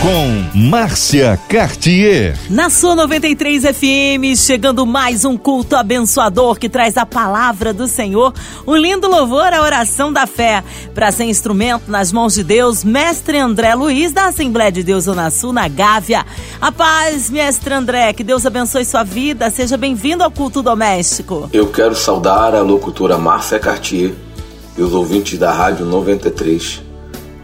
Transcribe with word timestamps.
com 0.00 0.58
Márcia 0.68 1.38
Cartier. 1.48 2.38
Na 2.48 2.70
sua 2.70 2.94
93 2.94 3.64
FM, 3.64 4.36
chegando 4.36 4.86
mais 4.86 5.24
um 5.24 5.36
culto 5.36 5.74
abençoador 5.74 6.56
que 6.56 6.68
traz 6.68 6.96
a 6.96 7.04
palavra 7.04 7.72
do 7.72 7.88
Senhor, 7.88 8.32
um 8.66 8.76
lindo 8.76 9.08
louvor 9.08 9.52
à 9.52 9.60
oração 9.60 10.12
da 10.12 10.26
fé. 10.26 10.62
Para 10.94 11.10
ser 11.10 11.24
instrumento 11.24 11.90
nas 11.90 12.12
mãos 12.12 12.34
de 12.34 12.44
Deus, 12.44 12.84
mestre 12.84 13.38
André 13.38 13.74
Luiz, 13.74 14.12
da 14.12 14.26
Assembleia 14.26 14.70
de 14.70 14.84
Deus 14.84 15.04
Zona 15.04 15.30
Sul, 15.30 15.52
na 15.52 15.66
Gávea. 15.66 16.24
A 16.60 16.70
paz, 16.70 17.28
mestre 17.28 17.74
André, 17.74 18.12
que 18.12 18.22
Deus 18.22 18.46
abençoe 18.46 18.84
sua 18.84 19.02
vida. 19.02 19.50
Seja 19.50 19.76
bem-vindo 19.76 20.22
ao 20.22 20.30
culto 20.30 20.62
doméstico. 20.62 21.50
Eu 21.52 21.68
quero 21.68 21.96
saudar 21.96 22.54
a 22.54 22.62
locutora 22.62 23.18
Márcia 23.18 23.58
Cartier 23.58 24.14
e 24.76 24.82
os 24.82 24.92
ouvintes 24.92 25.38
da 25.38 25.52
Rádio 25.52 25.84
93 25.86 26.87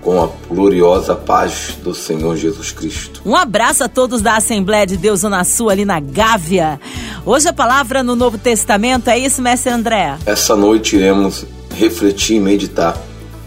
com 0.04 0.22
a 0.22 0.28
gloriosa 0.48 1.16
paz 1.16 1.78
do 1.82 1.94
Senhor 1.94 2.36
Jesus 2.36 2.70
Cristo. 2.70 3.22
Um 3.24 3.34
abraço 3.34 3.82
a 3.82 3.88
todos 3.88 4.20
da 4.20 4.36
Assembleia 4.36 4.86
de 4.86 4.98
Deus 4.98 5.20
Zona 5.20 5.42
Sul, 5.44 5.70
ali 5.70 5.86
na 5.86 5.98
Gávea. 5.98 6.78
Hoje 7.24 7.48
a 7.48 7.52
palavra 7.52 8.02
no 8.02 8.14
Novo 8.14 8.36
Testamento, 8.36 9.08
é 9.08 9.18
isso, 9.18 9.40
mestre 9.40 9.72
André? 9.72 10.18
Essa 10.26 10.54
noite 10.54 10.96
iremos 10.96 11.46
refletir 11.74 12.36
e 12.36 12.40
meditar 12.40 12.96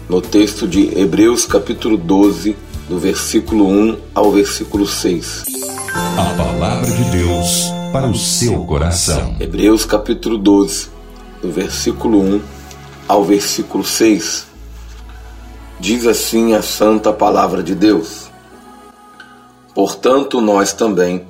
no 0.08 0.20
texto 0.20 0.66
de 0.66 0.98
Hebreus 0.98 1.46
capítulo 1.46 1.96
12, 1.96 2.56
do 2.88 2.98
versículo 2.98 3.68
1 3.68 3.96
ao 4.12 4.32
versículo 4.32 4.86
6. 4.86 5.44
A 6.16 6.34
palavra 6.36 6.90
de 6.90 7.04
Deus 7.04 7.70
para 7.92 8.08
o 8.08 8.14
seu 8.16 8.64
coração. 8.64 9.36
Hebreus 9.38 9.84
capítulo 9.84 10.36
12, 10.36 10.88
do 11.40 11.52
versículo 11.52 12.20
1 12.20 12.40
ao 13.06 13.24
versículo 13.24 13.84
6. 13.84 14.47
Diz 15.80 16.08
assim 16.08 16.54
a 16.54 16.62
santa 16.62 17.12
palavra 17.12 17.62
de 17.62 17.72
Deus. 17.72 18.28
Portanto, 19.72 20.40
nós 20.40 20.72
também, 20.72 21.24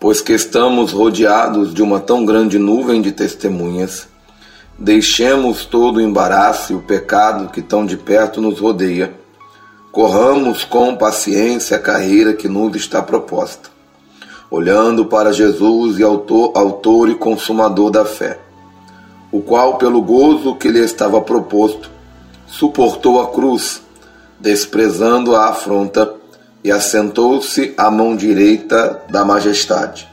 pois 0.00 0.20
que 0.20 0.32
estamos 0.32 0.90
rodeados 0.90 1.72
de 1.72 1.80
uma 1.80 2.00
tão 2.00 2.26
grande 2.26 2.58
nuvem 2.58 3.00
de 3.00 3.12
testemunhas, 3.12 4.08
deixemos 4.76 5.64
todo 5.64 5.98
o 5.98 6.00
embaraço 6.00 6.72
e 6.72 6.74
o 6.74 6.82
pecado 6.82 7.52
que 7.52 7.62
tão 7.62 7.86
de 7.86 7.96
perto 7.96 8.40
nos 8.40 8.58
rodeia, 8.58 9.14
corramos 9.92 10.64
com 10.64 10.96
paciência 10.96 11.76
a 11.76 11.80
carreira 11.80 12.32
que 12.32 12.48
nos 12.48 12.74
está 12.74 13.00
proposta, 13.00 13.70
olhando 14.50 15.06
para 15.06 15.32
Jesus 15.32 16.00
e 16.00 16.02
autor, 16.02 16.50
autor 16.56 17.08
e 17.08 17.14
consumador 17.14 17.92
da 17.92 18.04
fé, 18.04 18.40
o 19.30 19.40
qual, 19.40 19.78
pelo 19.78 20.02
gozo 20.02 20.56
que 20.56 20.68
lhe 20.68 20.80
estava 20.80 21.20
proposto, 21.20 21.96
suportou 22.48 23.20
a 23.20 23.30
cruz, 23.30 23.82
desprezando 24.40 25.36
a 25.36 25.48
afronta, 25.48 26.14
e 26.62 26.72
assentou-se 26.72 27.72
à 27.76 27.90
mão 27.90 28.16
direita 28.16 29.02
da 29.08 29.24
majestade. 29.24 30.08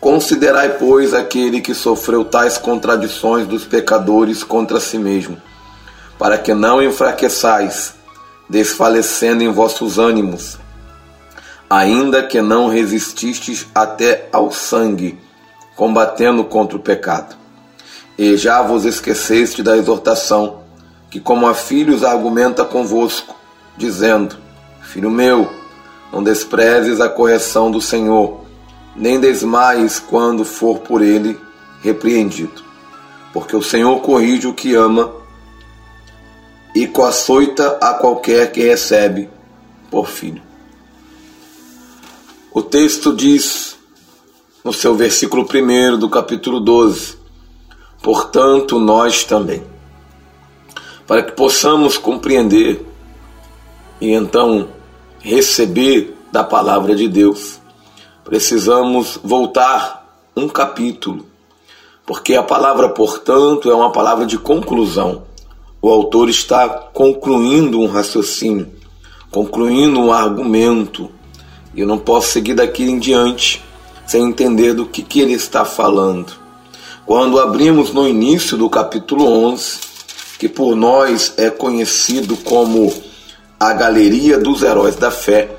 Considerai, 0.00 0.76
pois, 0.78 1.14
aquele 1.14 1.60
que 1.60 1.74
sofreu 1.74 2.24
tais 2.24 2.58
contradições 2.58 3.46
dos 3.46 3.64
pecadores 3.64 4.44
contra 4.44 4.80
si 4.80 4.98
mesmo, 4.98 5.40
para 6.18 6.38
que 6.38 6.52
não 6.54 6.82
enfraqueçais, 6.82 7.94
desfalecendo 8.48 9.42
em 9.42 9.52
vossos 9.52 9.98
ânimos, 9.98 10.58
ainda 11.68 12.22
que 12.22 12.40
não 12.40 12.68
resististes 12.68 13.66
até 13.74 14.28
ao 14.32 14.50
sangue, 14.50 15.18
combatendo 15.76 16.44
contra 16.44 16.76
o 16.76 16.80
pecado. 16.80 17.36
E 18.16 18.36
já 18.36 18.62
vos 18.62 18.84
esqueceste 18.84 19.62
da 19.62 19.76
exortação, 19.76 20.62
que 21.10 21.20
como 21.20 21.46
a 21.46 21.54
filhos 21.54 22.04
argumenta 22.04 22.64
convosco, 22.64 23.34
dizendo: 23.76 24.36
Filho 24.82 25.10
meu, 25.10 25.50
não 26.12 26.22
desprezes 26.22 27.00
a 27.00 27.08
correção 27.08 27.70
do 27.70 27.80
Senhor, 27.80 28.40
nem 28.94 29.20
desmaies 29.20 29.98
quando 29.98 30.44
for 30.44 30.80
por 30.80 31.02
ele 31.02 31.38
repreendido. 31.80 32.62
Porque 33.32 33.54
o 33.54 33.62
Senhor 33.62 34.00
corrige 34.00 34.46
o 34.46 34.54
que 34.54 34.74
ama 34.74 35.12
e 36.74 36.86
coaçoita 36.86 37.78
a 37.80 37.94
qualquer 37.94 38.52
que 38.52 38.62
recebe 38.62 39.28
por 39.90 40.08
filho. 40.08 40.42
O 42.52 42.62
texto 42.62 43.14
diz, 43.14 43.76
no 44.64 44.72
seu 44.72 44.94
versículo 44.94 45.46
1 45.46 45.98
do 45.98 46.08
capítulo 46.08 46.60
12: 46.60 47.16
Portanto, 48.02 48.78
nós 48.78 49.24
também 49.24 49.77
para 51.08 51.22
que 51.22 51.32
possamos 51.32 51.96
compreender 51.96 52.86
e 53.98 54.12
então 54.12 54.68
receber 55.18 56.14
da 56.30 56.44
palavra 56.44 56.94
de 56.94 57.08
Deus. 57.08 57.60
Precisamos 58.22 59.18
voltar 59.24 60.06
um 60.36 60.46
capítulo, 60.46 61.26
porque 62.06 62.34
a 62.34 62.42
palavra, 62.42 62.90
portanto, 62.90 63.70
é 63.70 63.74
uma 63.74 63.90
palavra 63.90 64.26
de 64.26 64.36
conclusão. 64.36 65.22
O 65.80 65.88
autor 65.88 66.28
está 66.28 66.68
concluindo 66.68 67.80
um 67.80 67.86
raciocínio, 67.86 68.70
concluindo 69.30 69.98
um 69.98 70.12
argumento, 70.12 71.10
eu 71.74 71.86
não 71.86 71.98
posso 71.98 72.32
seguir 72.32 72.54
daqui 72.54 72.84
em 72.84 72.98
diante 72.98 73.64
sem 74.06 74.24
entender 74.24 74.74
do 74.74 74.84
que, 74.84 75.02
que 75.02 75.20
ele 75.20 75.34
está 75.34 75.64
falando. 75.64 76.32
Quando 77.06 77.38
abrimos 77.38 77.92
no 77.92 78.06
início 78.06 78.56
do 78.56 78.68
capítulo 78.68 79.24
11, 79.24 79.80
que 80.38 80.48
por 80.48 80.76
nós 80.76 81.34
é 81.36 81.50
conhecido 81.50 82.36
como 82.36 82.92
a 83.58 83.72
Galeria 83.72 84.38
dos 84.38 84.62
Heróis 84.62 84.94
da 84.94 85.10
Fé, 85.10 85.50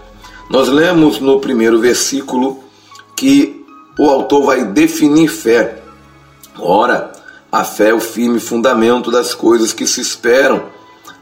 nós 0.49 0.69
lemos 0.69 1.19
no 1.19 1.39
primeiro 1.39 1.79
versículo 1.79 2.63
que 3.15 3.63
o 3.99 4.09
autor 4.09 4.45
vai 4.45 4.63
definir 4.63 5.27
fé. 5.27 5.81
Ora, 6.57 7.11
a 7.51 7.63
fé 7.65 7.89
é 7.89 7.93
o 7.93 7.99
firme 7.99 8.39
fundamento 8.39 9.11
das 9.11 9.33
coisas 9.33 9.73
que 9.73 9.85
se 9.85 9.99
esperam, 9.99 10.63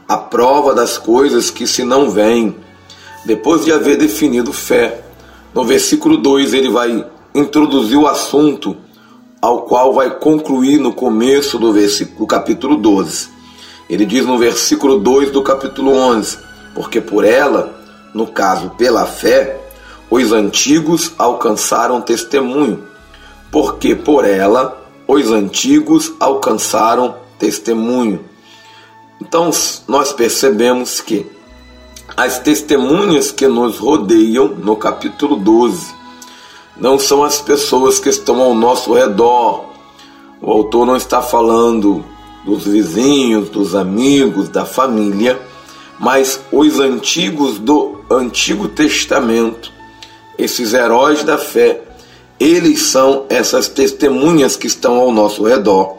a 0.06 0.16
prova 0.16 0.72
das 0.72 0.96
coisas 0.96 1.50
que 1.50 1.66
se 1.66 1.82
não 1.82 2.08
veem. 2.08 2.54
Depois 3.24 3.64
de 3.64 3.72
haver 3.72 3.98
definido 3.98 4.52
fé, 4.52 5.02
no 5.52 5.64
versículo 5.64 6.16
2 6.16 6.54
ele 6.54 6.70
vai 6.70 7.04
introduzir 7.34 7.98
o 7.98 8.06
assunto 8.06 8.76
ao 9.42 9.62
qual 9.62 9.92
vai 9.92 10.10
concluir 10.10 10.78
no 10.78 10.92
começo 10.92 11.58
do 11.58 11.72
versículo 11.72 12.20
do 12.20 12.26
capítulo 12.26 12.76
12. 12.76 13.37
Ele 13.88 14.04
diz 14.04 14.26
no 14.26 14.36
versículo 14.36 14.98
2 14.98 15.30
do 15.30 15.42
capítulo 15.42 15.92
11: 15.92 16.38
Porque 16.74 17.00
por 17.00 17.24
ela, 17.24 17.74
no 18.12 18.26
caso 18.26 18.70
pela 18.70 19.06
fé, 19.06 19.60
os 20.10 20.32
antigos 20.32 21.12
alcançaram 21.18 22.00
testemunho. 22.00 22.84
Porque 23.50 23.94
por 23.94 24.26
ela, 24.26 24.82
os 25.06 25.30
antigos 25.30 26.12
alcançaram 26.20 27.16
testemunho. 27.38 28.24
Então, 29.20 29.50
nós 29.86 30.12
percebemos 30.12 31.00
que 31.00 31.26
as 32.16 32.38
testemunhas 32.38 33.30
que 33.30 33.46
nos 33.46 33.78
rodeiam 33.78 34.48
no 34.48 34.76
capítulo 34.76 35.36
12 35.36 35.94
não 36.76 36.98
são 36.98 37.24
as 37.24 37.40
pessoas 37.40 37.98
que 37.98 38.08
estão 38.08 38.40
ao 38.40 38.54
nosso 38.54 38.92
redor. 38.92 39.64
O 40.40 40.50
autor 40.50 40.86
não 40.86 40.96
está 40.96 41.20
falando 41.20 42.04
dos 42.48 42.64
vizinhos, 42.64 43.50
dos 43.50 43.74
amigos, 43.74 44.48
da 44.48 44.64
família, 44.64 45.38
mas 46.00 46.40
os 46.50 46.80
antigos 46.80 47.58
do 47.58 48.00
Antigo 48.10 48.68
Testamento, 48.68 49.70
esses 50.38 50.72
heróis 50.72 51.22
da 51.22 51.36
fé, 51.36 51.82
eles 52.40 52.84
são 52.84 53.26
essas 53.28 53.68
testemunhas 53.68 54.56
que 54.56 54.66
estão 54.66 54.94
ao 54.94 55.12
nosso 55.12 55.44
redor. 55.44 55.98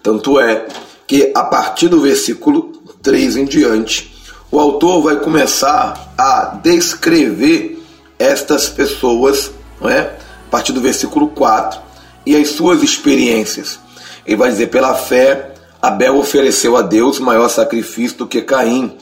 Tanto 0.00 0.38
é 0.38 0.68
que 1.04 1.32
a 1.34 1.42
partir 1.42 1.88
do 1.88 2.00
versículo 2.00 2.72
3 3.02 3.38
em 3.38 3.44
diante, 3.44 4.14
o 4.52 4.60
autor 4.60 5.02
vai 5.02 5.16
começar 5.16 6.14
a 6.16 6.60
descrever 6.62 7.82
estas 8.20 8.68
pessoas, 8.68 9.50
não 9.80 9.90
é? 9.90 10.16
A 10.46 10.50
partir 10.50 10.72
do 10.72 10.80
versículo 10.80 11.28
4, 11.28 11.80
e 12.24 12.36
as 12.36 12.50
suas 12.50 12.84
experiências. 12.84 13.80
Ele 14.24 14.36
vai 14.36 14.50
dizer: 14.50 14.68
pela 14.68 14.94
fé 14.94 15.52
Abel 15.82 16.16
ofereceu 16.16 16.76
a 16.76 16.82
Deus 16.82 17.18
maior 17.18 17.48
sacrifício 17.48 18.18
do 18.18 18.26
que 18.28 18.40
Caim, 18.40 18.96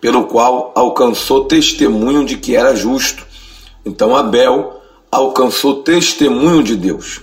pelo 0.00 0.26
qual 0.26 0.70
alcançou 0.76 1.46
testemunho 1.46 2.24
de 2.24 2.36
que 2.36 2.54
era 2.54 2.76
justo. 2.76 3.26
Então 3.84 4.14
Abel 4.14 4.80
alcançou 5.10 5.82
testemunho 5.82 6.62
de 6.62 6.76
Deus. 6.76 7.20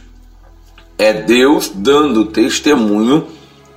É 0.98 1.14
Deus 1.14 1.72
dando 1.74 2.26
testemunho 2.26 3.26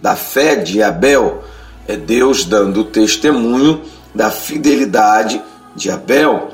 da 0.00 0.17
fé 0.17 0.56
de 0.56 0.82
Abel. 0.82 1.44
É 1.87 1.97
Deus 1.97 2.44
dando 2.44 2.82
testemunho 2.82 3.82
da 4.12 4.32
fidelidade 4.32 5.41
de 5.77 5.93
Abel. 5.93 6.49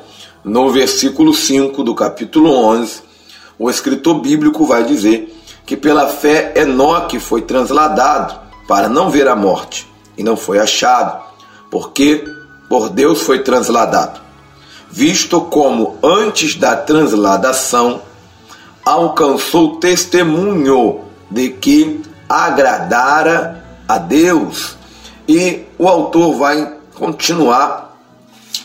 No 0.44 0.70
versículo 0.70 1.32
5 1.32 1.82
do 1.82 1.94
capítulo 1.94 2.50
11, 2.50 3.00
o 3.58 3.70
escritor 3.70 4.20
bíblico 4.20 4.66
vai 4.66 4.84
dizer 4.84 5.34
que 5.64 5.78
pela 5.78 6.08
fé 6.08 6.52
Enoque 6.54 7.18
foi 7.18 7.40
transladado 7.40 8.45
para 8.66 8.88
não 8.88 9.10
ver 9.10 9.28
a 9.28 9.36
morte 9.36 9.86
e 10.16 10.22
não 10.22 10.36
foi 10.36 10.58
achado, 10.58 11.22
porque 11.70 12.24
por 12.68 12.88
Deus 12.88 13.22
foi 13.22 13.42
transladado, 13.42 14.20
visto 14.90 15.40
como 15.40 15.98
antes 16.02 16.56
da 16.56 16.76
transladação 16.76 18.02
alcançou 18.84 19.76
testemunho 19.76 21.00
de 21.30 21.50
que 21.50 22.02
agradara 22.28 23.64
a 23.88 23.98
Deus. 23.98 24.76
E 25.28 25.64
o 25.76 25.88
autor 25.88 26.36
vai 26.36 26.76
continuar, 26.94 27.96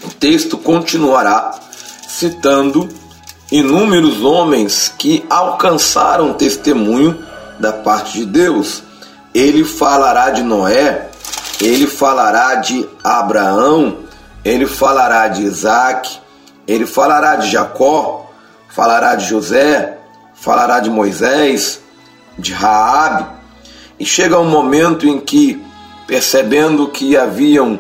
o 0.03 0.09
texto 0.09 0.57
continuará 0.57 1.59
citando 2.07 2.87
inúmeros 3.51 4.21
homens 4.23 4.93
que 4.97 5.25
alcançaram 5.29 6.33
testemunho 6.33 7.17
da 7.59 7.73
parte 7.73 8.19
de 8.19 8.25
Deus. 8.25 8.83
Ele 9.33 9.63
falará 9.63 10.29
de 10.29 10.43
Noé, 10.43 11.09
ele 11.61 11.87
falará 11.87 12.55
de 12.55 12.87
Abraão, 13.03 13.99
ele 14.43 14.65
falará 14.65 15.27
de 15.27 15.43
Isaac, 15.43 16.19
ele 16.67 16.85
falará 16.85 17.35
de 17.35 17.49
Jacó, 17.49 18.29
falará 18.69 19.15
de 19.15 19.25
José, 19.25 19.97
falará 20.33 20.79
de 20.79 20.89
Moisés, 20.89 21.81
de 22.37 22.51
Raabe, 22.51 23.25
e 23.99 24.05
chega 24.05 24.39
um 24.39 24.49
momento 24.49 25.07
em 25.07 25.19
que, 25.19 25.63
percebendo 26.07 26.87
que 26.87 27.15
haviam 27.15 27.79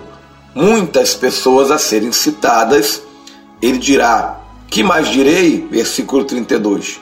muitas 0.53 1.15
pessoas 1.15 1.71
a 1.71 1.77
serem 1.77 2.11
citadas, 2.11 3.01
ele 3.61 3.77
dirá: 3.77 4.39
Que 4.69 4.83
mais 4.83 5.07
direi? 5.07 5.67
Versículo 5.71 6.23
32. 6.23 6.99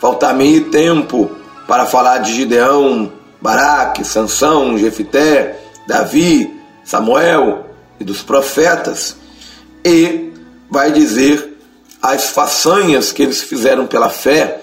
Faltar-me 0.00 0.60
tempo 0.60 1.30
para 1.66 1.86
falar 1.86 2.18
de 2.18 2.32
Gideão, 2.32 3.12
Baraque, 3.40 4.04
Sansão, 4.04 4.76
Jefité, 4.78 5.58
Davi, 5.86 6.60
Samuel 6.84 7.66
e 7.98 8.04
dos 8.04 8.22
profetas, 8.22 9.16
e 9.84 10.32
vai 10.70 10.92
dizer 10.92 11.58
as 12.02 12.30
façanhas 12.30 13.12
que 13.12 13.22
eles 13.22 13.42
fizeram 13.42 13.86
pela 13.86 14.08
fé, 14.08 14.62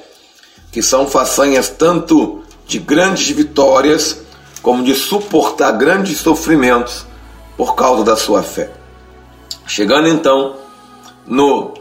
que 0.72 0.82
são 0.82 1.08
façanhas 1.08 1.70
tanto 1.70 2.44
de 2.66 2.80
grandes 2.80 3.30
vitórias 3.30 4.22
como 4.62 4.84
de 4.84 4.94
suportar 4.94 5.72
grandes 5.74 6.20
sofrimentos 6.20 7.06
por 7.56 7.76
causa 7.76 8.04
da 8.04 8.16
sua 8.16 8.44
fé. 8.44 8.72
Chegando 9.66 10.08
então 10.08 10.56
no 11.26 11.74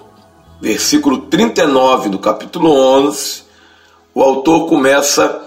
versículo 0.60 1.18
39 1.22 2.08
do 2.08 2.18
capítulo 2.18 2.70
11, 2.70 3.42
o 4.14 4.22
autor 4.22 4.68
começa 4.68 5.45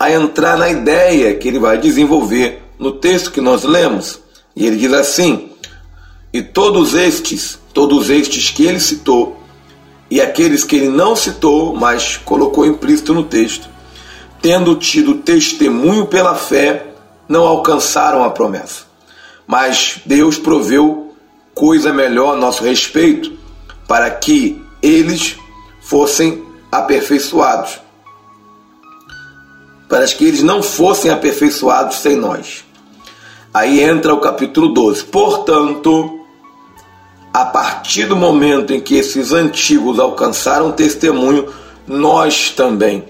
a 0.00 0.10
entrar 0.10 0.56
na 0.56 0.70
ideia 0.70 1.34
que 1.34 1.46
ele 1.46 1.58
vai 1.58 1.76
desenvolver 1.76 2.62
no 2.78 2.92
texto 2.92 3.30
que 3.30 3.40
nós 3.42 3.64
lemos. 3.64 4.18
E 4.56 4.66
ele 4.66 4.78
diz 4.78 4.94
assim: 4.94 5.50
E 6.32 6.40
todos 6.40 6.94
estes, 6.94 7.58
todos 7.74 8.08
estes 8.08 8.48
que 8.48 8.64
ele 8.64 8.80
citou, 8.80 9.38
e 10.10 10.18
aqueles 10.18 10.64
que 10.64 10.76
ele 10.76 10.88
não 10.88 11.14
citou, 11.14 11.76
mas 11.76 12.16
colocou 12.16 12.64
implícito 12.64 13.12
no 13.12 13.24
texto, 13.24 13.68
tendo 14.40 14.74
tido 14.74 15.16
testemunho 15.16 16.06
pela 16.06 16.34
fé, 16.34 16.86
não 17.28 17.46
alcançaram 17.46 18.24
a 18.24 18.30
promessa. 18.30 18.84
Mas 19.46 20.00
Deus 20.06 20.38
proveu 20.38 21.14
coisa 21.54 21.92
melhor 21.92 22.32
a 22.32 22.40
nosso 22.40 22.64
respeito, 22.64 23.32
para 23.86 24.10
que 24.10 24.64
eles 24.80 25.36
fossem 25.82 26.42
aperfeiçoados. 26.72 27.89
Para 29.90 30.06
que 30.06 30.24
eles 30.24 30.42
não 30.42 30.62
fossem 30.62 31.10
aperfeiçoados 31.10 31.96
sem 31.96 32.16
nós. 32.16 32.64
Aí 33.52 33.82
entra 33.82 34.14
o 34.14 34.20
capítulo 34.20 34.68
12. 34.72 35.04
Portanto, 35.04 36.20
a 37.34 37.44
partir 37.44 38.06
do 38.06 38.16
momento 38.16 38.72
em 38.72 38.80
que 38.80 38.94
esses 38.94 39.32
antigos 39.32 39.98
alcançaram 39.98 40.70
testemunho, 40.70 41.52
nós 41.86 42.50
também. 42.50 43.04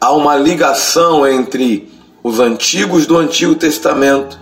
Há 0.00 0.12
uma 0.12 0.36
ligação 0.36 1.26
entre 1.26 1.92
os 2.22 2.38
antigos 2.38 3.06
do 3.06 3.16
Antigo 3.16 3.56
Testamento 3.56 4.38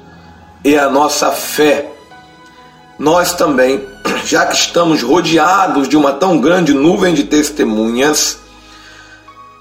e 0.65 0.77
a 0.77 0.91
nossa 0.91 1.31
fé. 1.31 1.91
Nós 2.99 3.35
também, 3.35 3.87
já 4.27 4.47
que 4.47 4.55
estamos 4.55 5.03
rodeados 5.03 5.89
de 5.89 5.97
uma 5.97 6.13
tão 6.13 6.39
grande 6.39 6.75
nuvem 6.75 7.15
de 7.15 7.25
testemunhas, 7.25 8.39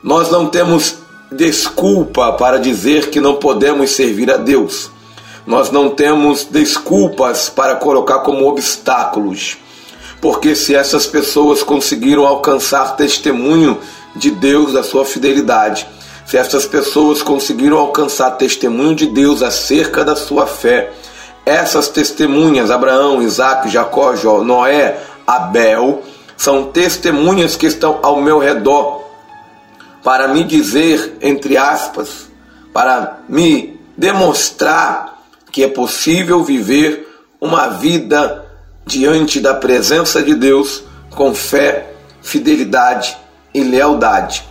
nós 0.04 0.30
não 0.30 0.48
temos 0.48 1.03
desculpa 1.36 2.34
para 2.34 2.58
dizer 2.58 3.10
que 3.10 3.20
não 3.20 3.36
podemos 3.36 3.92
servir 3.92 4.32
a 4.32 4.38
Deus. 4.38 4.92
Nós 5.46 5.70
não 5.72 5.90
temos 5.90 6.46
desculpas 6.46 7.50
para 7.50 7.76
colocar 7.76 8.20
como 8.20 8.48
obstáculos, 8.48 9.58
porque 10.22 10.56
se 10.56 10.74
essas 10.74 11.06
pessoas 11.06 11.62
conseguiram 11.62 12.26
alcançar 12.26 12.96
testemunho 12.96 13.78
de 14.16 14.32
Deus 14.32 14.72
da 14.72 14.84
sua 14.84 15.04
fidelidade, 15.04 15.86
se 16.26 16.38
essas 16.38 16.66
pessoas 16.66 17.22
conseguiram 17.22 17.78
alcançar 17.78 18.32
testemunho 18.32 18.96
de 18.96 19.08
Deus 19.08 19.44
acerca 19.44 20.06
da 20.06 20.16
sua 20.16 20.48
fé, 20.48 20.94
essas 21.46 21.90
testemunhas, 21.90 22.72
Abraão, 22.72 23.22
Isaac, 23.22 23.70
Jacó, 23.70 24.14
Noé, 24.42 24.98
Abel, 25.28 26.02
são 26.38 26.66
testemunhas 26.66 27.58
que 27.58 27.66
estão 27.66 28.00
ao 28.02 28.22
meu 28.22 28.40
redor 28.40 29.03
para 30.04 30.28
me 30.28 30.44
dizer, 30.44 31.18
entre 31.22 31.58
aspas, 31.58 32.30
para 32.74 33.20
me 33.30 33.80
demonstrar 33.98 35.24
que 35.52 35.64
é 35.64 35.68
possível 35.68 36.44
viver 36.44 37.08
uma 37.40 37.68
vida 37.68 38.46
diante 38.86 39.40
da 39.40 39.54
presença 39.54 40.22
de 40.22 40.36
Deus 40.36 40.84
com 41.12 41.34
fé, 41.34 41.94
fidelidade 42.22 43.16
e 43.54 43.64
lealdade. 43.64 44.44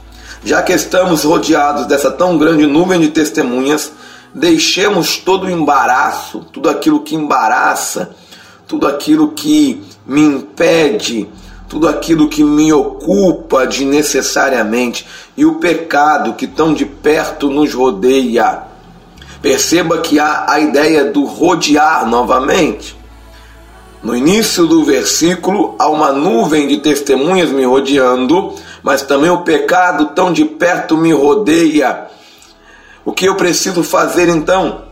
Já 0.44 0.62
que 0.62 0.72
estamos 0.72 1.25
rodeados 1.25 1.87
dessa 1.87 2.10
tão 2.10 2.38
grande 2.38 2.66
nuvem 2.66 3.00
de 3.00 3.08
testemunhas, 3.08 3.93
deixemos 4.34 5.16
todo 5.16 5.46
o 5.46 5.50
embaraço, 5.50 6.46
tudo 6.52 6.70
aquilo 6.70 7.00
que 7.00 7.14
embaraça, 7.14 8.14
tudo 8.66 8.87
aquilo 8.87 9.32
que 9.32 9.82
me 10.06 10.22
impede, 10.22 11.28
tudo 11.72 11.88
aquilo 11.88 12.28
que 12.28 12.44
me 12.44 12.70
ocupa 12.70 13.66
de 13.66 13.82
necessariamente 13.86 15.06
e 15.34 15.46
o 15.46 15.54
pecado 15.54 16.34
que 16.34 16.46
tão 16.46 16.74
de 16.74 16.84
perto 16.84 17.49
nos 17.49 17.73
rodeia 17.73 18.64
Perceba 19.40 19.99
que 19.99 20.20
há 20.20 20.44
a 20.47 20.61
ideia 20.61 21.06
do 21.06 21.25
rodear 21.25 22.06
novamente. 22.06 22.94
No 24.02 24.14
início 24.14 24.66
do 24.66 24.85
versículo, 24.85 25.75
há 25.78 25.88
uma 25.88 26.12
nuvem 26.12 26.68
de 26.68 26.76
testemunhas 26.76 27.50
me 27.50 27.64
rodeando, 27.64 28.54
mas 28.82 29.00
também 29.00 29.30
o 29.30 29.42
pecado 29.42 30.11
tão 30.14 30.30
de 30.30 30.44
perto 30.44 30.97
me 30.97 31.11
rodeia. 31.12 32.06
O 33.02 33.12
que 33.12 33.25
eu 33.25 33.35
preciso 33.35 33.82
fazer 33.82 34.28
então? 34.28 34.82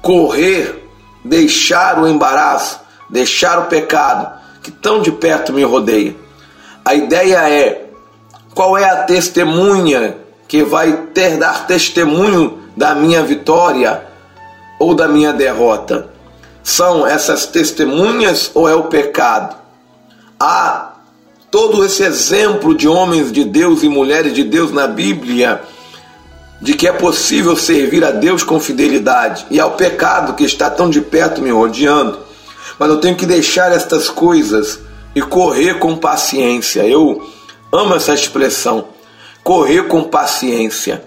Correr, 0.00 0.88
deixar 1.24 1.98
o 1.98 2.06
embaraço, 2.06 2.80
deixar 3.10 3.58
o 3.58 3.64
pecado 3.64 4.41
que 4.62 4.70
tão 4.70 5.02
de 5.02 5.10
perto 5.10 5.52
me 5.52 5.62
rodeia. 5.64 6.14
A 6.84 6.94
ideia 6.94 7.48
é 7.48 7.86
qual 8.54 8.76
é 8.76 8.84
a 8.84 9.04
testemunha 9.04 10.16
que 10.46 10.62
vai 10.62 10.92
ter 11.14 11.38
dar 11.38 11.66
testemunho 11.66 12.58
da 12.76 12.94
minha 12.94 13.22
vitória 13.22 14.06
ou 14.78 14.94
da 14.94 15.08
minha 15.08 15.32
derrota? 15.32 16.10
São 16.62 17.06
essas 17.06 17.46
testemunhas 17.46 18.50
ou 18.54 18.68
é 18.68 18.74
o 18.74 18.84
pecado? 18.84 19.56
Há 20.38 20.92
todo 21.50 21.84
esse 21.84 22.02
exemplo 22.02 22.74
de 22.74 22.88
homens 22.88 23.32
de 23.32 23.44
Deus 23.44 23.82
e 23.82 23.88
mulheres 23.88 24.32
de 24.32 24.44
Deus 24.44 24.72
na 24.72 24.86
Bíblia 24.86 25.60
de 26.62 26.74
que 26.74 26.86
é 26.86 26.92
possível 26.92 27.56
servir 27.56 28.04
a 28.04 28.12
Deus 28.12 28.44
com 28.44 28.60
fidelidade 28.60 29.44
e 29.50 29.58
ao 29.58 29.72
pecado 29.72 30.34
que 30.34 30.44
está 30.44 30.70
tão 30.70 30.88
de 30.88 31.00
perto 31.00 31.42
me 31.42 31.50
rodeando. 31.50 32.20
Mas 32.78 32.88
eu 32.88 32.98
tenho 32.98 33.16
que 33.16 33.26
deixar 33.26 33.72
estas 33.72 34.08
coisas 34.08 34.80
e 35.14 35.20
correr 35.20 35.78
com 35.78 35.96
paciência. 35.96 36.86
Eu 36.86 37.26
amo 37.70 37.94
essa 37.94 38.14
expressão, 38.14 38.88
correr 39.42 39.88
com 39.88 40.04
paciência. 40.04 41.04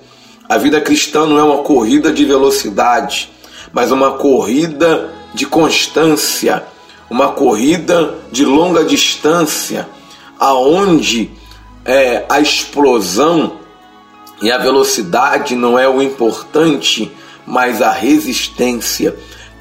A 0.48 0.58
vida 0.58 0.80
cristã 0.80 1.26
não 1.26 1.40
é 1.40 1.44
uma 1.44 1.64
corrida 1.64 2.12
de 2.12 2.24
velocidade, 2.24 3.32
mas 3.74 3.92
uma 3.92 4.12
corrida 4.12 5.12
de 5.34 5.46
constância, 5.46 6.64
uma 7.10 7.30
corrida 7.30 8.16
de 8.32 8.46
longa 8.46 8.84
distância, 8.84 9.88
aonde 10.40 11.32
é, 11.84 12.26
a 12.30 12.40
explosão 12.40 13.60
e 14.42 14.52
a 14.52 14.58
velocidade 14.58 15.56
não 15.56 15.80
é 15.80 15.88
o 15.88 16.02
importante, 16.02 17.12
mas 17.46 17.82
a 17.82 17.92
resistência. 17.92 19.16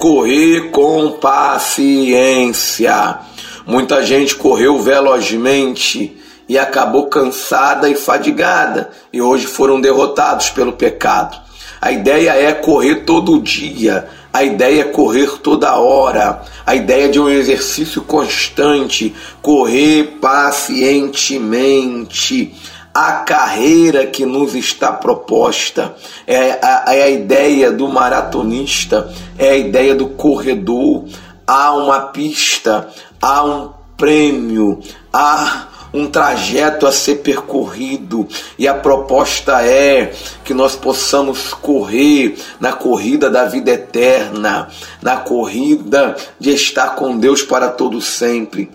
Correr 0.05 0.69
com 0.69 1.13
paciência. 1.13 3.21
Muita 3.65 4.05
gente 4.05 4.35
correu 4.35 4.79
velozmente 4.79 6.15
e 6.47 6.59
acabou 6.59 7.07
cansada 7.07 7.89
e 7.89 7.95
fadigada, 7.95 8.91
e 9.11 9.19
hoje 9.19 9.47
foram 9.47 9.81
derrotados 9.81 10.51
pelo 10.51 10.73
pecado. 10.73 11.35
A 11.81 11.91
ideia 11.91 12.35
é 12.35 12.53
correr 12.53 12.97
todo 12.97 13.41
dia, 13.41 14.07
a 14.31 14.43
ideia 14.43 14.81
é 14.81 14.83
correr 14.83 15.39
toda 15.39 15.79
hora, 15.79 16.43
a 16.63 16.75
ideia 16.75 17.09
de 17.09 17.19
um 17.19 17.27
exercício 17.27 18.03
constante, 18.03 19.11
correr 19.41 20.19
pacientemente. 20.21 22.53
A 22.95 23.11
carreira 23.11 24.07
que 24.07 24.25
nos 24.25 24.55
está 24.55 24.89
proposta 24.89 25.93
é 26.25 26.51
a, 26.65 26.95
é 26.95 27.03
a 27.03 27.09
ideia 27.09 27.69
do 27.69 27.89
maratonista, 27.89 29.13
é 29.37 29.49
a 29.49 29.57
ideia 29.57 29.93
do 29.93 30.07
corredor. 30.07 31.03
Há 31.45 31.73
uma 31.73 31.99
pista, 31.99 32.87
há 33.21 33.43
um 33.43 33.73
prêmio, 33.97 34.79
há 35.11 35.67
um 35.93 36.07
trajeto 36.07 36.87
a 36.87 36.91
ser 36.93 37.15
percorrido 37.15 38.25
e 38.57 38.65
a 38.65 38.73
proposta 38.73 39.61
é 39.61 40.13
que 40.45 40.53
nós 40.53 40.73
possamos 40.77 41.53
correr 41.53 42.37
na 42.61 42.71
corrida 42.71 43.29
da 43.29 43.43
vida 43.43 43.71
eterna, 43.71 44.69
na 45.01 45.17
corrida 45.17 46.15
de 46.39 46.51
estar 46.51 46.95
com 46.95 47.17
Deus 47.17 47.43
para 47.43 47.67
todo 47.67 47.99
sempre. 47.99 48.71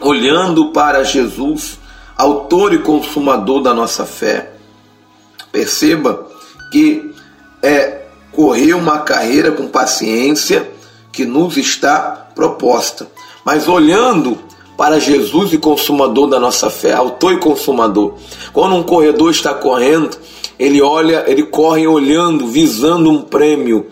Olhando 0.00 0.70
para 0.70 1.02
Jesus, 1.02 1.76
autor 2.16 2.72
e 2.72 2.78
consumador 2.78 3.62
da 3.62 3.74
nossa 3.74 4.06
fé. 4.06 4.52
Perceba 5.52 6.26
que 6.72 7.14
é 7.62 8.02
correr 8.32 8.74
uma 8.74 8.98
carreira 8.98 9.50
com 9.52 9.68
paciência 9.68 10.70
que 11.12 11.24
nos 11.24 11.56
está 11.56 12.28
proposta, 12.34 13.08
mas 13.44 13.66
olhando 13.66 14.38
para 14.76 15.00
Jesus 15.00 15.52
e 15.54 15.58
consumador 15.58 16.28
da 16.28 16.38
nossa 16.38 16.68
fé, 16.68 16.92
autor 16.92 17.32
e 17.32 17.38
consumador. 17.38 18.14
Quando 18.52 18.76
um 18.76 18.82
corredor 18.82 19.30
está 19.30 19.54
correndo, 19.54 20.18
ele 20.58 20.82
olha, 20.82 21.24
ele 21.26 21.44
corre 21.44 21.86
olhando, 21.86 22.46
visando 22.46 23.10
um 23.10 23.22
prêmio, 23.22 23.86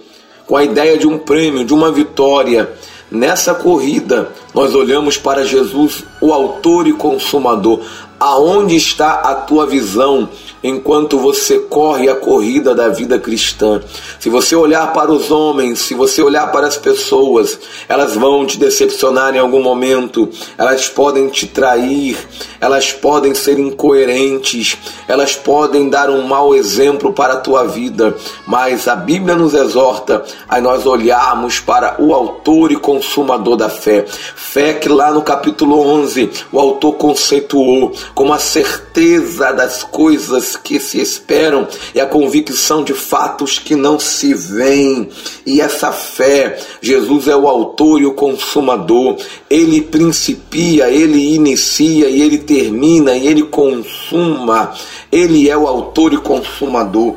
com 0.46 0.56
a 0.56 0.64
ideia 0.64 0.98
de 0.98 1.06
um 1.06 1.18
prêmio, 1.18 1.64
de 1.64 1.72
uma 1.72 1.90
vitória. 1.90 2.70
Nessa 3.10 3.54
corrida, 3.54 4.30
nós 4.52 4.74
olhamos 4.74 5.16
para 5.16 5.44
Jesus, 5.44 6.04
o 6.20 6.32
autor 6.32 6.86
e 6.86 6.92
consumador. 6.92 7.80
Aonde 8.18 8.76
está 8.76 9.12
a 9.14 9.34
tua 9.34 9.66
visão? 9.66 10.28
Enquanto 10.64 11.18
você 11.18 11.58
corre 11.58 12.08
a 12.08 12.14
corrida 12.14 12.74
da 12.74 12.88
vida 12.88 13.18
cristã. 13.18 13.82
Se 14.18 14.30
você 14.30 14.56
olhar 14.56 14.94
para 14.94 15.12
os 15.12 15.30
homens, 15.30 15.80
se 15.80 15.92
você 15.92 16.22
olhar 16.22 16.50
para 16.50 16.66
as 16.66 16.78
pessoas, 16.78 17.58
elas 17.86 18.14
vão 18.14 18.46
te 18.46 18.58
decepcionar 18.58 19.36
em 19.36 19.38
algum 19.38 19.62
momento, 19.62 20.30
elas 20.56 20.88
podem 20.88 21.28
te 21.28 21.46
trair, 21.46 22.16
elas 22.58 22.90
podem 22.92 23.34
ser 23.34 23.58
incoerentes, 23.58 24.78
elas 25.06 25.34
podem 25.34 25.90
dar 25.90 26.08
um 26.08 26.22
mau 26.22 26.54
exemplo 26.54 27.12
para 27.12 27.34
a 27.34 27.40
tua 27.40 27.64
vida, 27.64 28.16
mas 28.46 28.88
a 28.88 28.96
Bíblia 28.96 29.36
nos 29.36 29.52
exorta 29.52 30.24
a 30.48 30.62
nós 30.62 30.86
olharmos 30.86 31.60
para 31.60 31.96
o 31.98 32.14
autor 32.14 32.72
e 32.72 32.76
consumador 32.76 33.56
da 33.56 33.68
fé. 33.68 34.06
Fé 34.06 34.72
que 34.72 34.88
lá 34.88 35.12
no 35.12 35.20
capítulo 35.20 35.78
11 35.78 36.30
o 36.50 36.58
autor 36.58 36.94
conceituou 36.94 37.92
como 38.14 38.32
a 38.32 38.38
certeza 38.38 39.52
das 39.52 39.82
coisas 39.82 40.53
que 40.56 40.78
se 40.78 41.00
esperam 41.00 41.66
e 41.94 42.00
a 42.00 42.06
convicção 42.06 42.84
de 42.84 42.94
fatos 42.94 43.58
que 43.58 43.74
não 43.74 43.98
se 43.98 44.34
veem. 44.34 45.08
E 45.46 45.60
essa 45.60 45.92
fé, 45.92 46.58
Jesus 46.80 47.28
é 47.28 47.36
o 47.36 47.48
autor 47.48 48.00
e 48.00 48.06
o 48.06 48.14
consumador. 48.14 49.16
Ele 49.48 49.80
principia, 49.80 50.90
ele 50.90 51.34
inicia 51.34 52.08
e 52.08 52.22
ele 52.22 52.38
termina 52.38 53.16
e 53.16 53.26
ele 53.26 53.44
consuma. 53.44 54.72
Ele 55.10 55.48
é 55.48 55.56
o 55.56 55.66
autor 55.66 56.12
e 56.12 56.18
consumador 56.18 57.14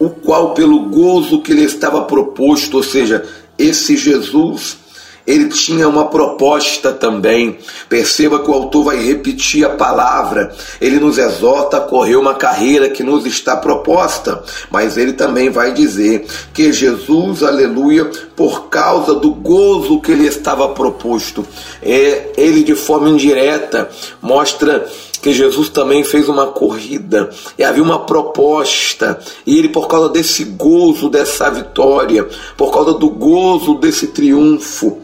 o 0.00 0.08
qual 0.08 0.54
pelo 0.54 0.88
gozo 0.88 1.42
que 1.42 1.52
lhe 1.52 1.62
estava 1.62 2.00
proposto, 2.04 2.78
ou 2.78 2.82
seja, 2.82 3.22
esse 3.58 3.98
Jesus 3.98 4.78
ele 5.26 5.48
tinha 5.48 5.88
uma 5.88 6.06
proposta 6.06 6.92
também. 6.92 7.58
Perceba 7.88 8.38
que 8.40 8.50
o 8.50 8.54
autor 8.54 8.84
vai 8.84 8.96
repetir 8.96 9.64
a 9.64 9.70
palavra. 9.70 10.54
Ele 10.80 10.98
nos 10.98 11.18
exorta 11.18 11.78
a 11.78 11.80
correr 11.80 12.16
uma 12.16 12.34
carreira 12.34 12.88
que 12.88 13.02
nos 13.02 13.26
está 13.26 13.56
proposta, 13.56 14.42
mas 14.70 14.96
ele 14.96 15.12
também 15.12 15.50
vai 15.50 15.72
dizer 15.72 16.26
que 16.52 16.72
Jesus, 16.72 17.42
aleluia, 17.42 18.10
por 18.36 18.68
causa 18.68 19.14
do 19.14 19.32
gozo 19.32 20.00
que 20.00 20.12
ele 20.12 20.26
estava 20.26 20.68
proposto, 20.70 21.46
é, 21.82 22.30
ele 22.36 22.62
de 22.62 22.74
forma 22.74 23.08
indireta 23.08 23.90
mostra 24.20 24.86
que 25.20 25.32
Jesus 25.32 25.68
também 25.68 26.02
fez 26.02 26.28
uma 26.28 26.46
corrida 26.46 27.30
e 27.58 27.64
havia 27.64 27.82
uma 27.82 28.00
proposta, 28.00 29.20
e 29.46 29.58
ele, 29.58 29.68
por 29.68 29.86
causa 29.86 30.08
desse 30.08 30.44
gozo, 30.44 31.10
dessa 31.10 31.50
vitória, 31.50 32.28
por 32.56 32.72
causa 32.72 32.94
do 32.94 33.10
gozo 33.10 33.74
desse 33.74 34.08
triunfo, 34.08 34.98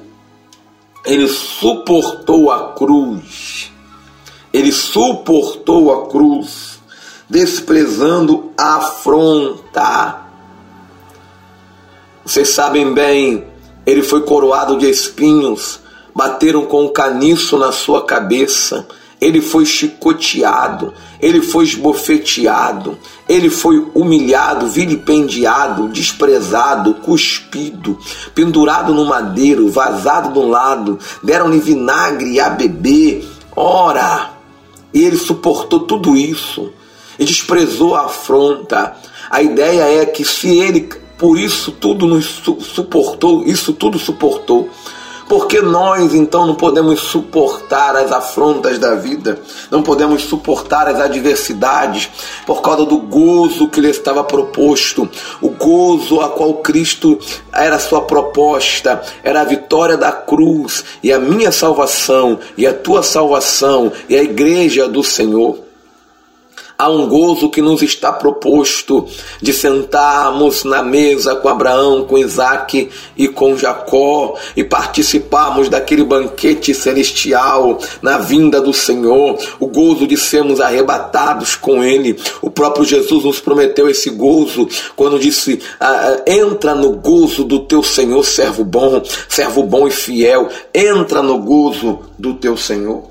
ele 1.05 1.29
suportou 1.29 2.51
a 2.51 2.73
cruz. 2.73 3.71
Ele 4.53 4.73
suportou 4.73 5.93
a 5.93 6.09
cruz, 6.09 6.79
desprezando 7.29 8.53
a 8.57 8.77
afronta. 8.77 10.23
Vocês 12.25 12.49
sabem 12.49 12.93
bem, 12.95 13.45
ele 13.85 14.03
foi 14.03 14.23
coroado 14.23 14.79
de 14.79 14.89
espinhos, 14.89 15.79
bateram 16.15 16.65
com 16.65 16.87
um 16.87 16.89
caniço 16.89 17.59
na 17.59 17.71
sua 17.71 18.05
cabeça 18.05 18.89
ele 19.21 19.41
foi 19.41 19.65
chicoteado, 19.65 20.93
ele 21.21 21.41
foi 21.41 21.65
esbofeteado, 21.65 22.99
ele 23.29 23.49
foi 23.49 23.85
humilhado, 23.95 24.69
vilipendiado, 24.69 25.89
desprezado, 25.89 26.95
cuspido, 26.95 27.99
pendurado 28.35 28.93
no 28.93 29.07
madeiro, 29.07 29.71
vazado 29.71 30.33
de 30.33 30.39
um 30.39 30.49
lado, 30.49 30.99
deram-lhe 31.23 31.59
vinagre 31.59 32.39
a 32.41 32.51
beber. 32.51 33.27
Ora, 33.55 34.33
ele 34.93 35.17
suportou 35.17 35.81
tudo 35.81 36.17
isso 36.17 36.71
e 37.19 37.25
desprezou 37.25 37.95
a 37.95 38.07
afronta. 38.07 38.97
A 39.31 39.43
ideia 39.43 40.03
é 40.03 40.07
que 40.07 40.25
se 40.25 40.49
ele 40.49 40.89
por 41.19 41.39
isso 41.39 41.73
tudo 41.73 42.07
nos 42.07 42.43
suportou, 42.61 43.43
isso 43.47 43.73
tudo 43.73 43.99
suportou, 43.99 44.69
porque 45.29 45.61
nós 45.61 46.15
então 46.15 46.47
não 46.47 46.55
podemos 46.55 47.01
suportar 47.01 47.97
as 47.97 48.13
afrontas 48.13 48.79
da 48.79 48.95
vida, 48.95 49.41
não 49.71 49.83
podemos 49.83 50.23
suportar 50.23 50.89
as 50.89 51.01
adversidades 51.01 52.11
por 52.47 52.63
causa 52.63 52.85
do 52.85 52.99
gozo 52.99 53.69
que 53.69 53.81
lhe 53.81 53.91
estava 53.91 54.23
proposto, 54.25 55.09
o 55.41 55.51
gozo 55.51 56.21
a 56.21 56.29
qual 56.29 56.55
Cristo 56.55 57.19
era 57.53 57.79
sua 57.79 58.03
proposta, 58.03 59.03
era 59.23 59.41
a 59.41 59.45
vitória 59.45 59.97
da 59.97 60.13
cruz 60.13 60.85
e 61.03 61.13
a 61.13 61.19
minha 61.19 61.51
salvação 61.51 62.39
e 62.57 62.67
a 62.67 62.73
tua 62.73 63.03
salvação 63.03 63.93
e 64.09 64.17
a 64.17 64.23
igreja 64.23 64.89
do 64.89 65.03
Senhor. 65.03 65.66
Há 66.79 66.91
um 66.91 67.09
gozo 67.09 67.49
que 67.49 67.63
nos 67.63 67.81
está 67.81 68.13
proposto 68.13 69.07
de 69.41 69.51
sentarmos 69.55 70.63
na 70.63 70.83
mesa 70.83 71.35
com 71.35 71.49
Abraão, 71.49 72.05
com 72.05 72.19
Isaac 72.19 72.91
e 73.17 73.29
com 73.29 73.57
Jacó 73.57 74.37
e 74.55 74.63
participarmos 74.63 75.71
daquele 75.71 76.05
banquete 76.05 76.75
celestial 76.75 77.79
na 78.03 78.19
vinda 78.19 78.61
do 78.61 78.75
Senhor, 78.75 79.39
o 79.59 79.67
gozo 79.67 80.07
de 80.07 80.19
sermos 80.19 80.61
arrebatados 80.61 81.57
com 81.57 81.83
Ele. 81.83 82.19
O 82.43 82.51
próprio 82.51 82.85
Jesus 82.85 83.25
nos 83.25 83.41
prometeu 83.41 83.89
esse 83.89 84.11
gozo 84.11 84.69
quando 84.95 85.19
disse: 85.19 85.61
ah, 85.81 85.87
ah, 86.27 86.31
Entra 86.31 86.75
no 86.75 86.93
gozo 86.93 87.43
do 87.43 87.61
teu 87.61 87.83
Senhor, 87.83 88.23
servo 88.23 88.65
bom, 88.65 89.03
servo 89.31 89.63
bom 89.63 89.89
e 89.89 89.91
fiel, 89.91 90.51
entra 90.75 91.23
no 91.23 91.39
gozo 91.39 92.01
do 92.19 92.35
teu 92.35 92.55
Senhor. 92.55 93.05